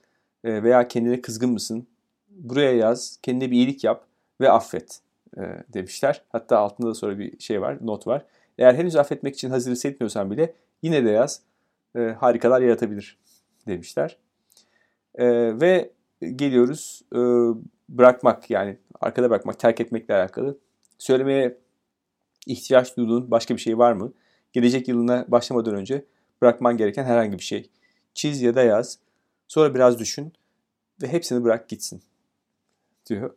E, 0.43 0.63
veya 0.63 0.87
kendine 0.87 1.21
kızgın 1.21 1.51
mısın? 1.51 1.87
Buraya 2.29 2.71
yaz, 2.71 3.19
kendine 3.21 3.51
bir 3.51 3.55
iyilik 3.55 3.83
yap 3.83 4.07
ve 4.41 4.51
affet 4.51 4.99
e, 5.37 5.41
demişler. 5.73 6.21
Hatta 6.29 6.57
altında 6.57 6.87
da 6.87 6.93
sonra 6.93 7.19
bir 7.19 7.39
şey 7.39 7.61
var, 7.61 7.77
not 7.81 8.07
var. 8.07 8.25
Eğer 8.57 8.73
henüz 8.73 8.95
affetmek 8.95 9.35
için 9.35 9.49
hazır 9.49 9.71
hissetmiyorsan 9.71 10.31
bile 10.31 10.53
yine 10.81 11.05
de 11.05 11.09
yaz. 11.09 11.41
E, 11.95 11.99
harikalar 11.99 12.61
yaratabilir 12.61 13.17
demişler. 13.67 14.17
E, 15.15 15.25
ve 15.61 15.91
geliyoruz 16.35 17.01
e, 17.13 17.19
bırakmak 17.89 18.49
yani 18.49 18.77
arkada 19.01 19.29
bırakmak, 19.29 19.59
terk 19.59 19.79
etmekle 19.79 20.13
alakalı. 20.13 20.57
Söylemeye 20.97 21.57
ihtiyaç 22.47 22.97
duyduğun 22.97 23.31
başka 23.31 23.55
bir 23.55 23.61
şey 23.61 23.77
var 23.77 23.93
mı? 23.93 24.13
Gelecek 24.53 24.87
yılına 24.87 25.25
başlamadan 25.27 25.75
önce 25.75 26.05
bırakman 26.41 26.77
gereken 26.77 27.03
herhangi 27.03 27.37
bir 27.37 27.43
şey. 27.43 27.69
Çiz 28.13 28.41
ya 28.41 28.55
da 28.55 28.63
yaz. 28.63 28.99
Sonra 29.47 29.75
biraz 29.75 29.99
düşün 29.99 30.33
ve 31.01 31.07
hepsini 31.07 31.43
bırak 31.43 31.69
gitsin 31.69 32.01
diyor. 33.09 33.35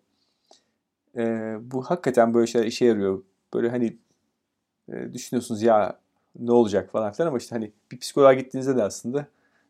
Ee, 1.19 1.57
bu 1.61 1.83
hakikaten 1.83 2.35
böyle 2.35 2.47
şeyler 2.47 2.67
işe 2.67 2.85
yarıyor. 2.85 3.23
Böyle 3.55 3.69
hani 3.71 3.99
e, 4.89 5.13
düşünüyorsunuz 5.13 5.63
ya 5.63 6.01
ne 6.39 6.53
olacak 6.53 6.91
falan 6.91 7.13
filan 7.13 7.29
ama 7.29 7.39
işte 7.39 7.55
hani 7.57 7.73
bir 7.93 7.99
psikoloğa 7.99 8.35
gittiğinizde 8.35 8.77
de 8.77 8.83
aslında 8.83 9.27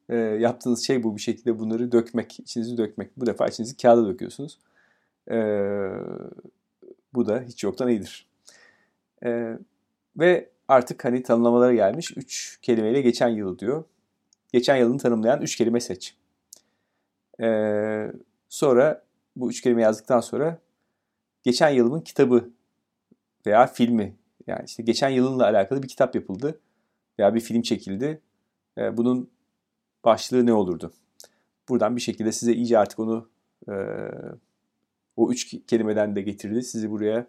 e, 0.08 0.16
yaptığınız 0.16 0.86
şey 0.86 1.02
bu 1.02 1.16
bir 1.16 1.20
şekilde 1.20 1.58
bunları 1.58 1.92
dökmek, 1.92 2.40
içinizi 2.40 2.78
dökmek. 2.78 3.16
Bu 3.16 3.26
defa 3.26 3.48
içinizi 3.48 3.76
kağıda 3.76 4.06
döküyorsunuz. 4.06 4.58
E, 5.30 5.36
bu 7.14 7.26
da 7.26 7.40
hiç 7.40 7.64
yoktan 7.64 7.88
iyidir. 7.88 8.28
E, 9.24 9.58
ve 10.16 10.48
artık 10.68 11.04
hani 11.04 11.22
tanımlamalara 11.22 11.74
gelmiş. 11.74 12.16
Üç 12.16 12.58
kelimeyle 12.62 13.00
geçen 13.00 13.28
yıl 13.28 13.58
diyor. 13.58 13.84
Geçen 14.52 14.76
yılını 14.76 14.98
tanımlayan 14.98 15.42
üç 15.42 15.56
kelime 15.56 15.80
seç. 15.80 16.16
E, 17.40 18.12
sonra 18.48 19.04
bu 19.36 19.50
üç 19.50 19.60
kelime 19.60 19.82
yazdıktan 19.82 20.20
sonra 20.20 20.58
geçen 21.42 21.70
yılımın 21.70 22.00
kitabı 22.00 22.50
veya 23.46 23.66
filmi 23.66 24.16
yani 24.46 24.62
işte 24.66 24.82
geçen 24.82 25.08
yılınla 25.08 25.44
alakalı 25.44 25.82
bir 25.82 25.88
kitap 25.88 26.14
yapıldı 26.14 26.60
veya 27.18 27.34
bir 27.34 27.40
film 27.40 27.62
çekildi. 27.62 28.20
E, 28.78 28.96
bunun 28.96 29.30
başlığı 30.04 30.46
ne 30.46 30.52
olurdu? 30.52 30.92
Buradan 31.68 31.96
bir 31.96 32.00
şekilde 32.00 32.32
size 32.32 32.52
iyice 32.52 32.78
artık 32.78 32.98
onu 32.98 33.28
e, 33.68 33.74
o 35.16 35.30
üç 35.30 35.66
kelimeden 35.66 36.16
de 36.16 36.22
getirdi. 36.22 36.62
Sizi 36.62 36.90
buraya 36.90 37.26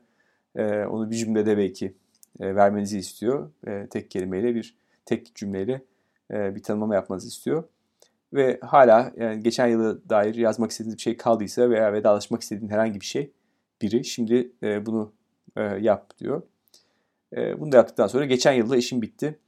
e, 0.55 0.85
onu 0.85 1.11
bir 1.11 1.15
cümlede 1.15 1.57
belki 1.57 1.93
e, 2.39 2.55
vermenizi 2.55 2.99
istiyor. 2.99 3.51
Tek 3.89 4.11
kelimeyle 4.11 4.55
bir 4.55 4.75
tek 5.05 5.35
cümleyle 5.35 5.81
bir 6.31 6.63
tanımlama 6.63 6.95
yapmanızı 6.95 7.27
istiyor. 7.27 7.63
Ve 8.33 8.59
hala 8.61 9.13
yani 9.17 9.43
geçen 9.43 9.67
yıla 9.67 10.09
dair 10.09 10.35
yazmak 10.35 10.71
istediğiniz 10.71 10.97
bir 10.97 11.01
şey 11.01 11.17
kaldıysa 11.17 11.69
veya 11.69 11.93
vedalaşmak 11.93 12.41
istediğin 12.41 12.71
herhangi 12.71 13.01
bir 13.01 13.05
şey 13.05 13.31
biri 13.81 14.05
şimdi 14.05 14.51
e, 14.63 14.85
bunu 14.85 15.13
e, 15.55 15.61
yap 15.61 16.17
diyor. 16.19 16.41
E, 17.35 17.59
bunu 17.59 17.71
da 17.71 17.77
yaptıktan 17.77 18.07
sonra 18.07 18.25
geçen 18.25 18.53
yılda 18.53 18.77
işim 18.77 19.01
bitti. 19.01 19.39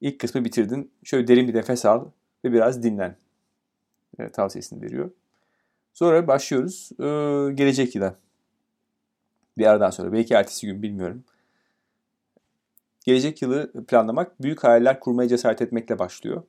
İlk 0.00 0.20
kısmı 0.20 0.44
bitirdin. 0.44 0.90
Şöyle 1.04 1.28
derin 1.28 1.48
bir 1.48 1.54
nefes 1.54 1.84
al 1.86 2.04
ve 2.44 2.52
biraz 2.52 2.82
dinlen. 2.82 3.16
E, 4.18 4.28
tavsiyesini 4.28 4.82
veriyor. 4.82 5.10
Sonra 5.94 6.26
başlıyoruz 6.26 6.90
e, 7.00 7.04
gelecek 7.54 7.94
yıla. 7.94 8.16
Bir 9.58 9.66
aradan 9.66 9.90
sonra 9.90 10.12
belki 10.12 10.34
ertesi 10.34 10.66
gün 10.66 10.82
bilmiyorum. 10.82 11.24
Gelecek 13.04 13.42
yılı 13.42 13.84
planlamak 13.84 14.42
büyük 14.42 14.64
hayaller 14.64 15.00
kurmaya 15.00 15.28
cesaret 15.28 15.62
etmekle 15.62 15.98
başlıyor. 15.98 16.42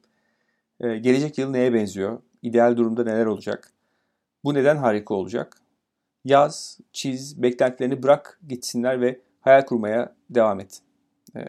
E, 0.80 0.98
gelecek 0.98 1.38
yıl 1.38 1.50
neye 1.50 1.74
benziyor? 1.74 2.22
İdeal 2.42 2.78
durumda 2.78 3.04
neler 3.04 3.26
olacak? 3.26 3.72
Bu 4.44 4.54
neden 4.54 4.78
harika 4.78 5.14
olacak? 5.14 5.58
Yaz, 6.26 6.80
çiz, 6.92 7.42
beklentilerini 7.42 8.04
bırak 8.04 8.40
gitsinler 8.48 9.02
ve 9.02 9.20
hayal 9.42 9.62
kurmaya 9.62 10.16
devam 10.30 10.60
et. 10.60 10.80
E, 11.36 11.40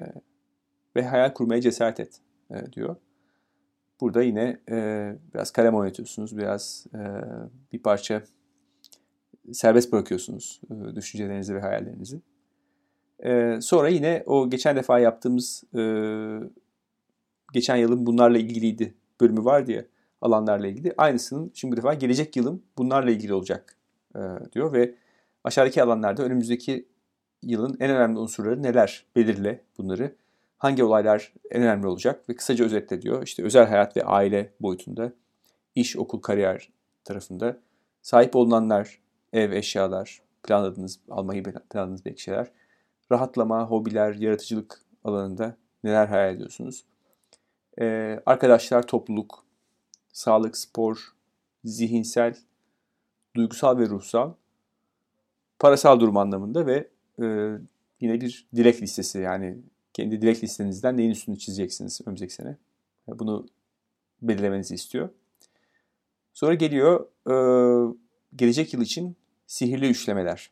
ve 0.97 1.03
hayal 1.07 1.35
kurmaya 1.35 1.61
cesaret 1.61 2.01
et 2.01 2.21
e, 2.51 2.73
diyor. 2.73 2.97
Burada 4.01 4.23
yine 4.23 4.61
e, 4.71 5.17
biraz 5.35 5.51
kalem 5.51 5.75
oynatıyorsunuz, 5.75 6.37
biraz 6.37 6.87
e, 6.95 7.01
bir 7.73 7.79
parça 7.79 8.23
serbest 9.53 9.93
bırakıyorsunuz 9.93 10.61
e, 10.71 10.97
düşüncelerinizi 10.97 11.55
ve 11.55 11.61
hayallerinizi. 11.61 12.21
E, 13.25 13.59
sonra 13.61 13.89
yine 13.89 14.23
o 14.27 14.51
geçen 14.51 14.77
defa 14.77 14.99
yaptığımız 14.99 15.65
e, 15.75 15.83
geçen 17.53 17.77
yılın 17.77 18.07
bunlarla 18.07 18.39
ilgiliydi 18.39 18.95
bölümü 19.21 19.45
vardı 19.45 19.73
ya 19.73 19.85
alanlarla 20.21 20.67
ilgili. 20.67 20.95
Aynısının 20.97 21.51
şimdi 21.55 21.73
bu 21.73 21.77
defa 21.77 21.95
gelecek 21.95 22.37
yılın 22.37 22.63
bunlarla 22.79 23.11
ilgili 23.11 23.35
olacak 23.35 23.77
e, 24.17 24.53
diyor 24.53 24.73
ve 24.73 24.95
aşağıdaki 25.45 25.83
alanlarda 25.83 26.23
önümüzdeki 26.23 26.89
yılın 27.43 27.77
en 27.81 27.91
önemli 27.91 28.19
unsurları 28.19 28.63
neler 28.63 29.07
belirle 29.17 29.65
bunları. 29.79 30.17
Hangi 30.59 30.85
olaylar 30.85 31.33
en 31.51 31.63
önemli 31.63 31.87
olacak 31.87 32.29
ve 32.29 32.37
kısaca 32.37 32.65
özetle 32.65 33.03
diyor. 33.03 33.23
İşte 33.23 33.45
özel 33.45 33.67
hayat 33.67 33.97
ve 33.97 34.05
aile 34.05 34.53
boyutunda, 34.61 35.13
iş, 35.75 35.97
okul, 35.97 36.21
kariyer 36.21 36.69
tarafında, 37.05 37.57
sahip 38.03 38.37
olunanlar, 38.37 39.01
ev, 39.33 39.53
eşyalar, 39.53 40.23
planladığınız, 40.43 41.01
almayı 41.11 41.43
planladığınız 41.43 42.05
belki 42.05 42.23
şeyler, 42.23 42.51
rahatlama, 43.13 43.71
hobiler, 43.71 44.15
yaratıcılık 44.15 44.81
alanında 45.05 45.57
neler 45.85 46.07
hayal 46.07 46.35
ediyorsunuz? 46.35 46.85
Ee, 47.81 48.21
arkadaşlar, 48.27 48.87
topluluk, 48.87 49.45
sağlık, 50.13 50.57
spor, 50.57 51.13
zihinsel, 51.65 52.37
duygusal 53.37 53.79
ve 53.79 53.89
ruhsal, 53.89 54.33
parasal 55.59 56.01
durum 56.01 56.17
anlamında 56.17 56.67
ve 56.67 56.89
e, 57.23 57.27
yine 58.01 58.21
bir 58.21 58.47
dilek 58.57 58.83
listesi 58.83 59.19
yani 59.19 59.59
kendi 59.93 60.23
dilek 60.23 60.45
listenizden 60.45 60.97
neyin 60.97 61.11
üstünü 61.11 61.39
çizeceksiniz 61.39 62.01
önümüzdeki 62.07 62.35
sene. 62.35 62.57
Bunu 63.09 63.47
belirlemenizi 64.23 64.75
istiyor. 64.75 65.09
Sonra 66.35 66.55
geliyor 66.55 67.07
e, 67.27 67.35
gelecek 68.37 68.75
yıl 68.75 68.81
için 68.81 69.17
sihirli 69.47 69.91
üçlemeler. 69.91 70.51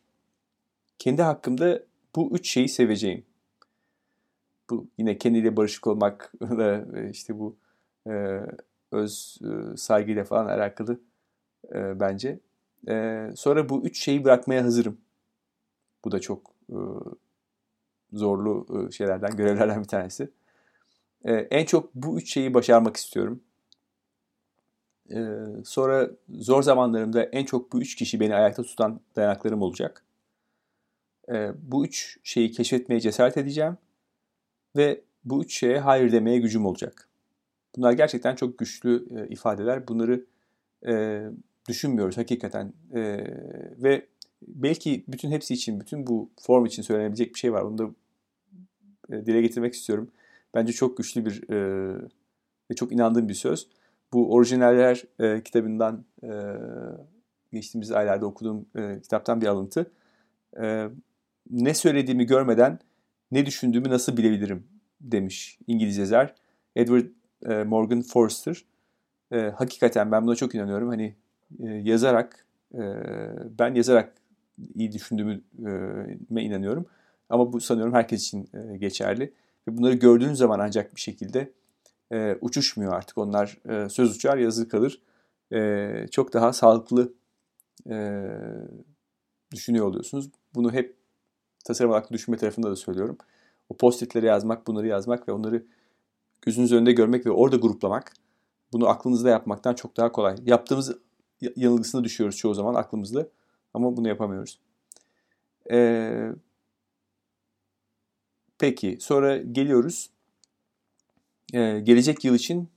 Kendi 0.99 1.21
hakkımda 1.21 1.83
bu 2.15 2.29
üç 2.31 2.49
şeyi 2.49 2.69
seveceğim. 2.69 3.25
Bu 4.69 4.87
yine 4.97 5.17
kendiyle 5.17 5.57
barışık 5.57 5.87
olmak 5.87 6.33
da 6.41 6.85
işte 7.09 7.39
bu 7.39 7.55
e, 8.07 8.41
öz 8.91 9.37
e, 9.41 9.77
saygıyla 9.77 10.23
falan 10.23 10.45
alakalı 10.45 10.99
e, 11.73 11.99
bence. 11.99 12.39
E, 12.87 13.27
sonra 13.35 13.69
bu 13.69 13.85
üç 13.85 14.03
şeyi 14.03 14.23
bırakmaya 14.23 14.63
hazırım. 14.63 14.97
Bu 16.05 16.11
da 16.11 16.19
çok 16.19 16.51
e, 16.69 16.77
zorlu 18.13 18.87
e, 18.87 18.91
şeylerden, 18.91 19.35
görevlerden 19.35 19.83
bir 19.83 19.87
tanesi. 19.87 20.29
E, 21.25 21.33
en 21.33 21.65
çok 21.65 21.95
bu 21.95 22.17
üç 22.17 22.33
şeyi 22.33 22.53
başarmak 22.53 22.97
istiyorum. 22.97 23.41
E, 25.11 25.19
sonra 25.65 26.09
zor 26.29 26.63
zamanlarımda 26.63 27.23
en 27.23 27.45
çok 27.45 27.73
bu 27.73 27.81
üç 27.81 27.95
kişi 27.95 28.19
beni 28.19 28.35
ayakta 28.35 28.63
tutan 28.63 28.99
dayanaklarım 29.15 29.61
olacak. 29.61 30.03
E, 31.29 31.51
bu 31.71 31.85
üç 31.85 32.17
şeyi 32.23 32.51
keşfetmeye 32.51 33.01
cesaret 33.01 33.37
edeceğim 33.37 33.77
ve 34.75 35.01
bu 35.25 35.43
üç 35.43 35.57
şeye 35.57 35.79
hayır 35.79 36.11
demeye 36.11 36.37
gücüm 36.39 36.65
olacak. 36.65 37.09
Bunlar 37.75 37.91
gerçekten 37.91 38.35
çok 38.35 38.57
güçlü 38.57 39.07
e, 39.19 39.27
ifadeler. 39.27 39.87
Bunları 39.87 40.25
e, 40.87 41.23
düşünmüyoruz 41.69 42.17
hakikaten. 42.17 42.73
E, 42.93 43.01
ve 43.83 44.05
belki 44.47 45.03
bütün 45.07 45.31
hepsi 45.31 45.53
için, 45.53 45.79
bütün 45.79 46.07
bu 46.07 46.29
form 46.41 46.65
için 46.65 46.81
söylenebilecek 46.81 47.33
bir 47.33 47.39
şey 47.39 47.53
var. 47.53 47.65
Bunu 47.65 47.77
da 47.77 47.89
e, 49.09 49.25
dile 49.25 49.41
getirmek 49.41 49.73
istiyorum. 49.73 50.11
Bence 50.53 50.73
çok 50.73 50.97
güçlü 50.97 51.25
bir 51.25 51.49
e, 51.49 51.57
ve 52.71 52.75
çok 52.75 52.91
inandığım 52.91 53.29
bir 53.29 53.33
söz. 53.33 53.67
Bu 54.13 54.33
orijinaller 54.33 55.03
e, 55.19 55.43
kitabından 55.43 56.05
e, 56.23 56.29
geçtiğimiz 57.53 57.91
aylarda 57.91 58.25
okuduğum 58.25 58.65
e, 58.75 59.01
kitaptan 59.01 59.41
bir 59.41 59.47
alıntı. 59.47 59.91
E, 60.61 60.87
ne 61.49 61.73
söylediğimi 61.73 62.25
görmeden 62.25 62.79
ne 63.31 63.45
düşündüğümü 63.45 63.89
nasıl 63.89 64.17
bilebilirim 64.17 64.67
demiş 65.01 65.59
İngiliz 65.67 65.97
yazar 65.97 66.35
Edward 66.75 67.05
e, 67.45 67.63
Morgan 67.63 68.01
Forster. 68.01 68.65
E, 69.31 69.37
hakikaten 69.39 70.11
ben 70.11 70.27
buna 70.27 70.35
çok 70.35 70.55
inanıyorum. 70.55 70.89
Hani 70.89 71.15
e, 71.59 71.67
yazarak, 71.67 72.45
e, 72.73 72.79
ben 73.59 73.75
yazarak 73.75 74.13
iyi 74.75 74.91
düşündüğüme 74.91 76.43
inanıyorum. 76.43 76.85
Ama 77.29 77.53
bu 77.53 77.61
sanıyorum 77.61 77.93
herkes 77.93 78.21
için 78.21 78.49
e, 78.53 78.77
geçerli. 78.77 79.33
Ve 79.67 79.77
bunları 79.77 79.93
gördüğünüz 79.93 80.37
zaman 80.37 80.59
ancak 80.59 80.95
bir 80.95 81.01
şekilde 81.01 81.51
uçuşmuyor 82.41 82.93
artık. 82.93 83.17
Onlar 83.17 83.57
söz 83.89 84.15
uçar, 84.15 84.37
yazı 84.37 84.69
kalır. 84.69 85.01
Çok 86.11 86.33
daha 86.33 86.53
sağlıklı 86.53 87.13
düşünüyor 89.53 89.85
oluyorsunuz. 89.85 90.29
Bunu 90.55 90.73
hep 90.73 90.95
tasarım 91.65 91.91
odaklı 91.91 92.13
düşünme 92.13 92.37
tarafında 92.37 92.71
da 92.71 92.75
söylüyorum. 92.75 93.17
O 93.69 93.77
post-itleri 93.77 94.25
yazmak, 94.25 94.67
bunları 94.67 94.87
yazmak 94.87 95.27
ve 95.27 95.31
onları 95.31 95.65
gözünüz 96.41 96.73
önünde 96.73 96.91
görmek 96.91 97.25
ve 97.25 97.31
orada 97.31 97.55
gruplamak 97.55 98.13
bunu 98.73 98.87
aklınızda 98.87 99.29
yapmaktan 99.29 99.73
çok 99.73 99.97
daha 99.97 100.11
kolay. 100.11 100.35
Yaptığımız 100.45 100.97
yanılgısına 101.55 102.03
düşüyoruz 102.03 102.37
çoğu 102.37 102.53
zaman 102.53 102.73
aklımızda 102.75 103.27
ama 103.73 103.97
bunu 103.97 104.07
yapamıyoruz. 104.07 104.59
Ee, 105.71 106.29
peki 108.59 108.97
sonra 109.01 109.37
geliyoruz. 109.37 110.09
Ee, 111.53 111.79
gelecek 111.83 112.25
yıl 112.25 112.35
için 112.35 112.69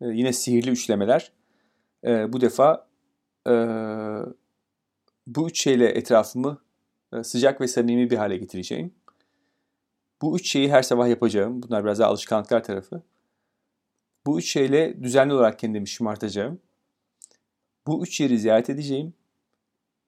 e, 0.00 0.06
yine 0.06 0.32
sihirli 0.32 0.70
üçlemeler. 0.70 1.32
Ee, 2.04 2.32
bu 2.32 2.40
defa 2.40 2.86
e, 3.48 3.52
bu 5.26 5.48
üç 5.48 5.62
şeyle 5.62 5.88
etrafımı 5.88 6.58
e, 7.12 7.24
sıcak 7.24 7.60
ve 7.60 7.68
samimi 7.68 8.10
bir 8.10 8.16
hale 8.16 8.36
getireceğim. 8.36 8.94
Bu 10.22 10.36
üç 10.36 10.50
şeyi 10.50 10.72
her 10.72 10.82
sabah 10.82 11.08
yapacağım. 11.08 11.62
Bunlar 11.62 11.84
biraz 11.84 11.98
daha 11.98 12.08
alışkanlıklar 12.08 12.64
tarafı. 12.64 13.02
Bu 14.26 14.38
üç 14.38 14.52
şeyle 14.52 15.02
düzenli 15.02 15.32
olarak 15.32 15.58
kendimi 15.58 15.88
şımartacağım. 15.88 16.60
Bu 17.86 18.02
üç 18.02 18.20
yeri 18.20 18.38
ziyaret 18.38 18.70
edeceğim. 18.70 19.14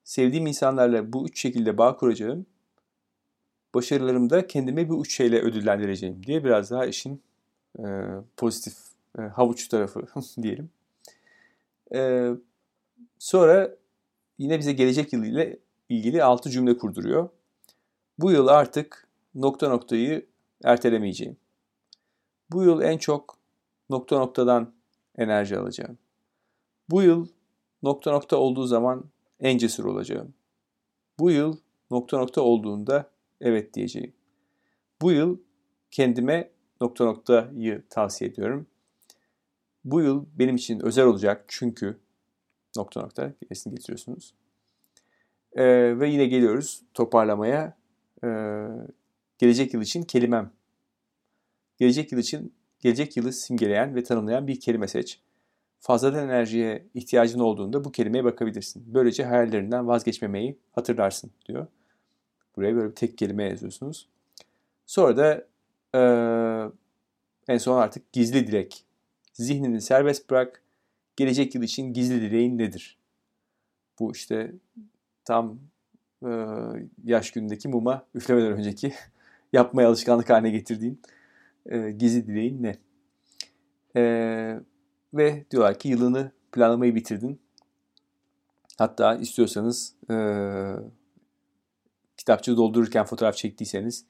Sevdiğim 0.05 0.47
insanlarla 0.47 1.13
bu 1.13 1.27
üç 1.27 1.41
şekilde 1.41 1.79
bağ 1.79 1.97
kuracağım. 1.97 2.47
Başarılarımda 3.75 4.47
kendime 4.47 4.89
bu 4.89 5.03
üç 5.03 5.17
şeyle 5.17 5.41
ödüllendireceğim 5.41 6.23
diye 6.27 6.45
biraz 6.45 6.71
daha 6.71 6.87
işin 6.87 7.23
e, 7.79 7.85
pozitif 8.37 8.75
e, 9.19 9.23
havuç 9.23 9.69
tarafı 9.69 10.07
diyelim. 10.43 10.71
E, 11.95 12.31
sonra 13.19 13.77
yine 14.39 14.59
bize 14.59 14.73
gelecek 14.73 15.13
yıl 15.13 15.25
ile 15.25 15.59
ilgili 15.89 16.25
altı 16.25 16.51
cümle 16.51 16.79
kurduruyor. 16.79 17.29
Bu 18.19 18.33
yıl 18.33 18.49
artık 18.49 19.09
nokta 19.35 19.69
noktayı 19.69 20.27
ertelemeyeceğim. 20.65 21.37
Bu 22.51 22.63
yıl 22.63 22.83
en 22.83 22.99
çok 22.99 23.39
nokta 23.91 24.19
noktadan 24.19 24.75
enerji 25.17 25.59
alacağım. 25.59 25.99
Bu 26.91 27.03
yıl 27.03 27.29
nokta 27.83 28.12
nokta 28.12 28.37
olduğu 28.37 28.66
zaman 28.66 29.05
en 29.40 29.59
cesur 29.59 29.85
olacağım. 29.85 30.35
Bu 31.18 31.31
yıl 31.31 31.57
nokta 31.90 32.18
nokta 32.18 32.40
olduğunda 32.40 33.11
evet 33.40 33.75
diyeceğim. 33.75 34.12
Bu 35.03 35.12
yıl 35.12 35.38
kendime 35.90 36.51
nokta 36.81 37.05
noktayı 37.05 37.83
tavsiye 37.90 38.31
ediyorum. 38.31 38.66
Bu 39.85 40.01
yıl 40.01 40.27
benim 40.35 40.57
için 40.57 40.81
özel 40.81 41.07
olacak 41.07 41.45
çünkü 41.49 41.99
nokta 42.77 43.01
nokta 43.01 43.33
gerisini 43.42 43.75
getiriyorsunuz. 43.75 44.35
Ee, 45.53 45.99
ve 45.99 46.09
yine 46.09 46.27
geliyoruz 46.27 46.83
toparlamaya. 46.95 47.77
Ee, 48.25 48.66
gelecek 49.38 49.75
yıl 49.75 49.83
için 49.83 50.03
kelimem. 50.03 50.53
Gelecek 51.79 52.12
yıl 52.12 52.18
için 52.18 52.55
gelecek 52.81 53.16
yılı 53.16 53.33
simgeleyen 53.33 53.95
ve 53.95 54.03
tanımlayan 54.03 54.47
bir 54.47 54.61
kelime 54.61 54.88
seç. 54.88 55.21
Fazladan 55.83 56.25
enerjiye 56.25 56.87
ihtiyacın 56.95 57.38
olduğunda 57.38 57.85
bu 57.85 57.92
kelimeye 57.92 58.25
bakabilirsin. 58.25 58.85
Böylece 58.87 59.25
hayallerinden 59.25 59.87
vazgeçmemeyi 59.88 60.59
hatırlarsın 60.73 61.31
diyor. 61.49 61.66
Buraya 62.57 62.77
böyle 62.77 62.90
bir 62.90 62.95
tek 62.95 63.18
kelime 63.18 63.45
yazıyorsunuz. 63.45 64.09
Sonra 64.87 65.16
da 65.16 65.47
e, 65.95 66.03
en 67.49 67.59
son 67.59 67.79
artık 67.79 68.12
gizli 68.12 68.47
dilek. 68.47 68.85
Zihnini 69.33 69.81
serbest 69.81 70.31
bırak. 70.31 70.62
Gelecek 71.16 71.55
yıl 71.55 71.62
için 71.62 71.92
gizli 71.92 72.21
dileğin 72.21 72.59
nedir? 72.59 72.99
Bu 73.99 74.12
işte 74.12 74.53
tam 75.25 75.59
e, 76.27 76.31
yaş 77.05 77.31
günündeki 77.31 77.68
muma 77.68 78.07
üflemeden 78.14 78.53
önceki 78.53 78.95
yapmaya 79.53 79.88
alışkanlık 79.88 80.31
haline 80.31 80.51
getirdiğin 80.51 81.03
e, 81.66 81.90
gizli 81.90 82.27
dileğin 82.27 82.62
ne? 82.62 82.77
E, 83.97 84.61
ve 85.14 85.44
diyorlar 85.51 85.79
ki 85.79 85.88
yılını 85.88 86.33
planlamayı 86.53 86.94
bitirdin. 86.94 87.40
Hatta 88.79 89.14
istiyorsanız 89.14 89.94
e, 90.11 90.16
kitapçığı 92.16 92.57
doldururken 92.57 93.05
fotoğraf 93.05 93.37
çektiyseniz 93.37 94.05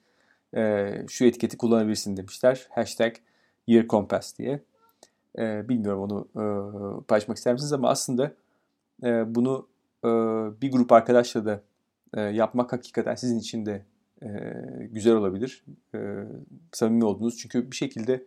e, 0.55 0.91
şu 1.09 1.25
etiketi 1.25 1.57
kullanabilirsin 1.57 2.17
demişler. 2.17 2.67
Hashtag 2.69 3.15
Year 3.67 3.87
Compass 3.87 4.37
diye. 4.37 4.63
E, 5.37 5.69
bilmiyorum 5.69 6.01
onu 6.01 6.27
e, 6.35 6.43
paylaşmak 7.07 7.37
ister 7.37 7.53
misiniz 7.53 7.73
ama 7.73 7.89
aslında 7.89 8.33
e, 9.03 9.35
bunu 9.35 9.67
e, 10.05 10.09
bir 10.61 10.71
grup 10.71 10.91
arkadaşla 10.91 11.45
da 11.45 11.61
e, 12.13 12.21
yapmak 12.21 12.73
hakikaten 12.73 13.15
sizin 13.15 13.39
için 13.39 13.65
de 13.65 13.85
e, 14.23 14.29
güzel 14.91 15.13
olabilir. 15.13 15.63
E, 15.95 15.99
samimi 16.71 17.05
olduğunuz. 17.05 17.37
Çünkü 17.37 17.71
bir 17.71 17.75
şekilde 17.75 18.25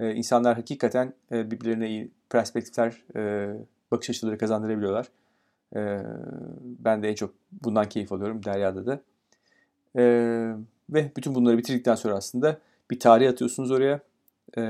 e, 0.00 0.14
insanlar 0.14 0.56
hakikaten 0.56 1.14
e, 1.32 1.50
birbirlerine 1.50 1.88
iyi 1.88 2.17
perspektifler, 2.30 3.02
e, 3.16 3.52
bakış 3.90 4.10
açıları 4.10 4.38
kazandırabiliyorlar. 4.38 5.06
E, 5.76 6.02
ben 6.62 7.02
de 7.02 7.08
en 7.08 7.14
çok 7.14 7.34
bundan 7.52 7.88
keyif 7.88 8.12
alıyorum 8.12 8.44
Derya'da 8.44 8.86
da. 8.86 9.00
E, 9.96 10.02
ve 10.90 11.12
bütün 11.16 11.34
bunları 11.34 11.58
bitirdikten 11.58 11.94
sonra 11.94 12.14
aslında 12.14 12.58
bir 12.90 13.00
tarih 13.00 13.30
atıyorsunuz 13.30 13.70
oraya. 13.70 14.00
E, 14.56 14.62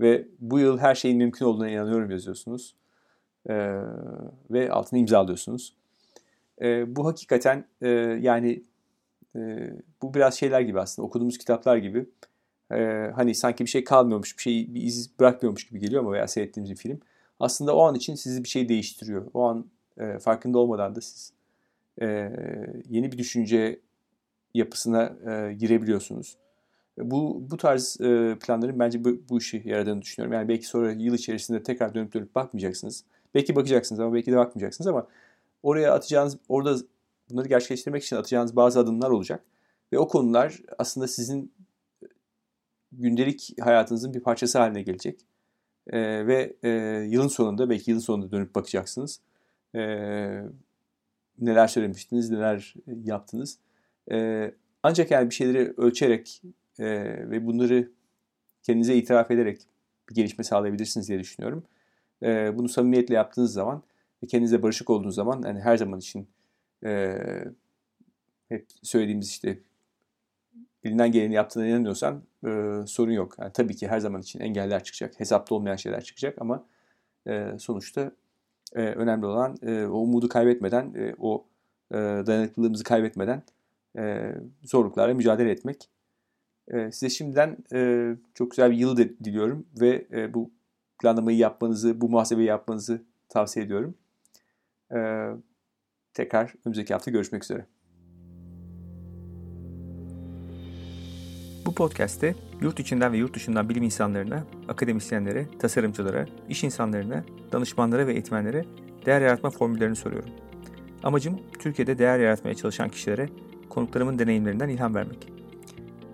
ve 0.00 0.28
bu 0.40 0.58
yıl 0.58 0.78
her 0.78 0.94
şeyin 0.94 1.18
mümkün 1.18 1.46
olduğuna 1.46 1.70
inanıyorum 1.70 2.10
yazıyorsunuz. 2.10 2.74
E, 3.48 3.54
ve 4.50 4.70
altını 4.70 4.98
imzalıyorsunuz. 4.98 5.74
E, 6.62 6.96
bu 6.96 7.06
hakikaten 7.06 7.64
e, 7.82 7.88
yani 8.20 8.62
e, 9.36 9.70
bu 10.02 10.14
biraz 10.14 10.34
şeyler 10.34 10.60
gibi 10.60 10.80
aslında 10.80 11.06
okuduğumuz 11.06 11.38
kitaplar 11.38 11.76
gibi. 11.76 12.06
E, 12.74 13.10
hani 13.14 13.34
sanki 13.34 13.64
bir 13.64 13.70
şey 13.70 13.84
kalmıyormuş, 13.84 14.38
bir 14.38 14.42
şey 14.42 14.74
bir 14.74 14.82
iz 14.82 15.18
bırakmıyormuş 15.20 15.66
gibi 15.68 15.80
geliyor 15.80 16.02
ama 16.02 16.12
veya 16.12 16.28
seyrettiğimiz 16.28 16.70
bir 16.70 16.76
film. 16.76 17.00
Aslında 17.40 17.76
o 17.76 17.82
an 17.82 17.94
için 17.94 18.14
sizi 18.14 18.44
bir 18.44 18.48
şey 18.48 18.68
değiştiriyor. 18.68 19.26
O 19.34 19.42
an 19.42 19.66
e, 19.98 20.18
farkında 20.18 20.58
olmadan 20.58 20.94
da 20.94 21.00
siz 21.00 21.32
e, 22.02 22.06
yeni 22.88 23.12
bir 23.12 23.18
düşünce 23.18 23.80
yapısına 24.54 25.02
e, 25.30 25.54
girebiliyorsunuz. 25.54 26.36
Bu 26.98 27.46
bu 27.50 27.56
tarz 27.56 28.00
e, 28.00 28.36
planların 28.46 28.78
bence 28.78 29.04
bu, 29.04 29.16
bu 29.28 29.38
işi 29.38 29.62
yaradığını 29.64 30.02
düşünüyorum. 30.02 30.32
Yani 30.32 30.48
belki 30.48 30.66
sonra 30.66 30.92
yıl 30.92 31.14
içerisinde 31.14 31.62
tekrar 31.62 31.94
dönüp 31.94 32.14
dönüp 32.14 32.34
bakmayacaksınız. 32.34 33.04
Belki 33.34 33.56
bakacaksınız 33.56 34.00
ama 34.00 34.14
belki 34.14 34.32
de 34.32 34.36
bakmayacaksınız 34.36 34.86
ama 34.86 35.06
oraya 35.62 35.92
atacağınız, 35.92 36.38
orada 36.48 36.76
bunları 37.30 37.48
gerçekleştirmek 37.48 38.02
için 38.04 38.16
atacağınız 38.16 38.56
bazı 38.56 38.80
adımlar 38.80 39.10
olacak. 39.10 39.44
Ve 39.92 39.98
o 39.98 40.08
konular 40.08 40.60
aslında 40.78 41.08
sizin 41.08 41.52
gündelik 42.98 43.54
hayatınızın 43.60 44.14
bir 44.14 44.20
parçası 44.20 44.58
haline 44.58 44.82
gelecek. 44.82 45.20
E, 45.86 46.26
ve 46.26 46.56
e, 46.62 46.68
yılın 47.08 47.28
sonunda, 47.28 47.70
belki 47.70 47.90
yılın 47.90 48.00
sonunda 48.00 48.30
dönüp 48.30 48.54
bakacaksınız. 48.54 49.20
E, 49.74 49.80
neler 51.38 51.66
söylemiştiniz, 51.66 52.30
neler 52.30 52.74
yaptınız. 53.04 53.58
E, 54.10 54.50
ancak 54.82 55.10
yani 55.10 55.30
bir 55.30 55.34
şeyleri 55.34 55.74
ölçerek 55.76 56.42
e, 56.78 56.86
ve 57.30 57.46
bunları 57.46 57.90
kendinize 58.62 58.96
itiraf 58.96 59.30
ederek 59.30 59.62
bir 60.10 60.14
gelişme 60.14 60.44
sağlayabilirsiniz 60.44 61.08
diye 61.08 61.18
düşünüyorum. 61.18 61.64
E, 62.22 62.58
bunu 62.58 62.68
samimiyetle 62.68 63.14
yaptığınız 63.14 63.52
zaman 63.52 63.82
ve 64.22 64.26
kendinizle 64.26 64.62
barışık 64.62 64.90
olduğunuz 64.90 65.14
zaman 65.14 65.42
yani 65.46 65.60
her 65.60 65.76
zaman 65.76 65.98
için 65.98 66.28
e, 66.84 67.18
hep 68.48 68.66
söylediğimiz 68.82 69.28
işte 69.28 69.58
elinden 70.86 71.12
geleni 71.12 71.34
yaptığına 71.34 71.66
inanıyorsan 71.66 72.22
e, 72.46 72.80
sorun 72.86 73.12
yok. 73.12 73.36
Yani 73.38 73.52
tabii 73.52 73.76
ki 73.76 73.88
her 73.88 73.98
zaman 73.98 74.20
için 74.20 74.40
engeller 74.40 74.84
çıkacak, 74.84 75.20
hesapta 75.20 75.54
olmayan 75.54 75.76
şeyler 75.76 76.04
çıkacak 76.04 76.38
ama 76.40 76.64
e, 77.26 77.52
sonuçta 77.58 78.12
e, 78.74 78.80
önemli 78.80 79.26
olan 79.26 79.56
e, 79.62 79.86
o 79.86 79.98
umudu 79.98 80.28
kaybetmeden, 80.28 80.94
e, 80.94 81.14
o 81.18 81.44
e, 81.90 81.96
dayanıklılığımızı 81.96 82.84
kaybetmeden 82.84 83.42
e, 83.98 84.34
zorluklarla 84.64 85.14
mücadele 85.14 85.50
etmek. 85.50 85.88
E, 86.68 86.92
size 86.92 87.10
şimdiden 87.10 87.56
e, 87.72 88.10
çok 88.34 88.50
güzel 88.50 88.70
bir 88.70 88.76
yıl 88.76 88.96
diliyorum 88.96 89.66
ve 89.80 90.06
e, 90.12 90.34
bu 90.34 90.50
planlamayı 91.00 91.38
yapmanızı, 91.38 92.00
bu 92.00 92.08
muhasebeyi 92.08 92.48
yapmanızı 92.48 93.02
tavsiye 93.28 93.66
ediyorum. 93.66 93.94
E, 94.94 95.28
tekrar 96.14 96.54
önümüzdeki 96.64 96.92
hafta 96.92 97.10
görüşmek 97.10 97.44
üzere. 97.44 97.66
Bu 101.66 101.74
podcast'te 101.74 102.34
yurt 102.60 102.80
içinden 102.80 103.12
ve 103.12 103.16
yurt 103.16 103.34
dışından 103.34 103.68
bilim 103.68 103.82
insanlarına, 103.82 104.44
akademisyenlere, 104.68 105.46
tasarımcılara, 105.58 106.26
iş 106.48 106.64
insanlarına, 106.64 107.24
danışmanlara 107.52 108.06
ve 108.06 108.12
eğitmenlere 108.12 108.64
değer 109.06 109.20
yaratma 109.20 109.50
formüllerini 109.50 109.96
soruyorum. 109.96 110.30
Amacım 111.02 111.40
Türkiye'de 111.58 111.98
değer 111.98 112.18
yaratmaya 112.18 112.54
çalışan 112.54 112.88
kişilere 112.88 113.28
konuklarımın 113.68 114.18
deneyimlerinden 114.18 114.68
ilham 114.68 114.94
vermek. 114.94 115.28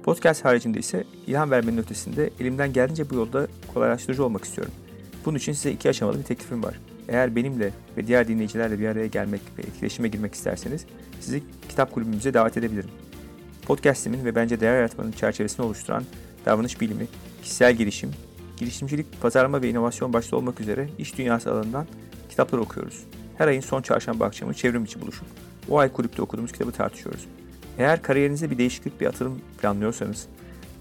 Podcast 0.03 0.45
haricinde 0.45 0.79
ise 0.79 1.05
ilham 1.27 1.51
vermenin 1.51 1.79
ötesinde 1.79 2.31
elimden 2.41 2.73
geldiğince 2.73 3.11
bu 3.11 3.15
yolda 3.15 3.47
kolaylaştırıcı 3.75 4.25
olmak 4.25 4.45
istiyorum. 4.45 4.73
Bunun 5.25 5.39
için 5.39 5.53
size 5.53 5.71
iki 5.71 5.89
aşamalı 5.89 6.19
bir 6.19 6.25
teklifim 6.25 6.63
var. 6.63 6.81
Eğer 7.09 7.37
benimle 7.37 7.71
ve 7.97 8.07
diğer 8.07 8.29
dinleyicilerle 8.29 8.79
bir 8.79 8.89
araya 8.89 9.07
gelmek 9.07 9.41
ve 9.59 9.63
etkileşime 9.63 10.09
girmek 10.09 10.35
isterseniz 10.35 10.87
sizi 11.21 11.43
kitap 11.69 11.93
kulübümüze 11.93 12.35
davet 12.35 12.57
edebilirim. 12.57 12.91
Podcast'imin 13.71 14.25
ve 14.25 14.35
bence 14.35 14.61
değer 14.61 14.77
yaratmanın 14.77 15.13
çerçevesini 15.13 15.67
oluşturan 15.67 16.05
davranış 16.47 16.81
bilimi, 16.81 17.07
kişisel 17.43 17.75
gelişim, 17.75 18.11
girişimcilik, 18.57 19.21
pazarlama 19.21 19.63
ve 19.63 19.69
inovasyon 19.69 20.13
başta 20.13 20.37
olmak 20.37 20.61
üzere 20.61 20.89
iş 20.99 21.19
dünyası 21.19 21.53
alanından 21.53 21.87
kitaplar 22.29 22.59
okuyoruz. 22.59 23.05
Her 23.39 23.49
ayın 23.49 23.61
son 23.61 23.83
çarşamba 23.83 24.25
akşamı 24.25 24.55
çevrim 24.55 24.85
içi 24.85 25.01
buluşup 25.01 25.27
o 25.69 25.79
ay 25.79 25.93
kulüpte 25.93 26.23
okuduğumuz 26.23 26.53
kitabı 26.53 26.73
tartışıyoruz. 26.73 27.27
Eğer 27.79 28.03
kariyerinizde 28.03 28.51
bir 28.51 28.59
değişiklik, 28.59 29.01
bir 29.01 29.07
atılım 29.07 29.41
planlıyorsanız 29.63 30.27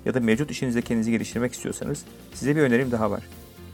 ya 0.05 0.13
da 0.13 0.19
mevcut 0.19 0.51
işinizde 0.51 0.81
kendinizi 0.81 1.11
geliştirmek 1.11 1.53
istiyorsanız 1.53 2.05
size 2.33 2.55
bir 2.55 2.61
önerim 2.61 2.91
daha 2.91 3.11
var. 3.11 3.23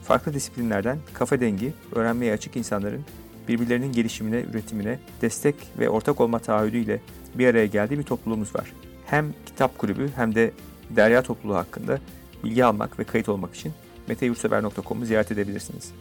Farklı 0.03 0.33
disiplinlerden 0.33 0.97
kafa 1.13 1.39
dengi, 1.39 1.73
öğrenmeye 1.91 2.33
açık 2.33 2.55
insanların 2.55 3.05
birbirlerinin 3.47 3.91
gelişimine, 3.91 4.41
üretimine 4.41 4.99
destek 5.21 5.55
ve 5.79 5.89
ortak 5.89 6.21
olma 6.21 6.39
taahhüdüyle 6.39 7.01
bir 7.35 7.47
araya 7.47 7.65
geldiği 7.65 7.99
bir 7.99 8.03
topluluğumuz 8.03 8.55
var. 8.55 8.71
Hem 9.05 9.33
kitap 9.45 9.77
kulübü 9.77 10.09
hem 10.15 10.35
de 10.35 10.51
derya 10.89 11.21
topluluğu 11.21 11.55
hakkında 11.55 11.99
bilgi 12.43 12.65
almak 12.65 12.99
ve 12.99 13.03
kayıt 13.03 13.29
olmak 13.29 13.55
için 13.55 13.73
meteyursever.com'u 14.07 15.05
ziyaret 15.05 15.31
edebilirsiniz. 15.31 15.91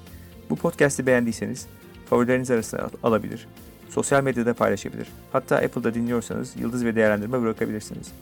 Bu 0.50 0.56
podcast'i 0.56 1.06
beğendiyseniz 1.06 1.66
favorileriniz 2.10 2.50
arasına 2.50 2.90
alabilir, 3.02 3.46
sosyal 3.90 4.22
medyada 4.22 4.54
paylaşabilir. 4.54 5.08
Hatta 5.32 5.56
Apple'da 5.56 5.94
dinliyorsanız 5.94 6.56
yıldız 6.56 6.84
ve 6.84 6.96
değerlendirme 6.96 7.42
bırakabilirsiniz. 7.42 8.12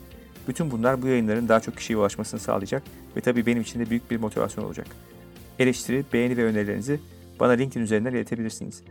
Bütün 0.47 0.71
bunlar 0.71 1.01
bu 1.01 1.07
yayınların 1.07 1.47
daha 1.47 1.59
çok 1.59 1.77
kişiye 1.77 1.97
ulaşmasını 1.97 2.39
sağlayacak 2.39 2.83
ve 3.17 3.21
tabii 3.21 3.45
benim 3.45 3.61
için 3.61 3.79
de 3.79 3.89
büyük 3.89 4.11
bir 4.11 4.17
motivasyon 4.17 4.65
olacak. 4.65 4.87
Eleştiri, 5.59 6.05
beğeni 6.13 6.37
ve 6.37 6.43
önerilerinizi 6.43 6.99
bana 7.39 7.51
LinkedIn 7.51 7.83
üzerinden 7.83 8.11
iletebilirsiniz. 8.11 8.83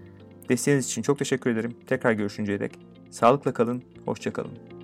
Desteğiniz 0.48 0.87
için 0.87 1.02
çok 1.02 1.18
teşekkür 1.18 1.50
ederim. 1.50 1.74
Tekrar 1.87 2.12
görüşünceye 2.12 2.61
dek 2.61 2.72
sağlıkla 3.11 3.52
kalın, 3.52 3.83
hoşça 4.05 4.33
kalın. 4.33 4.82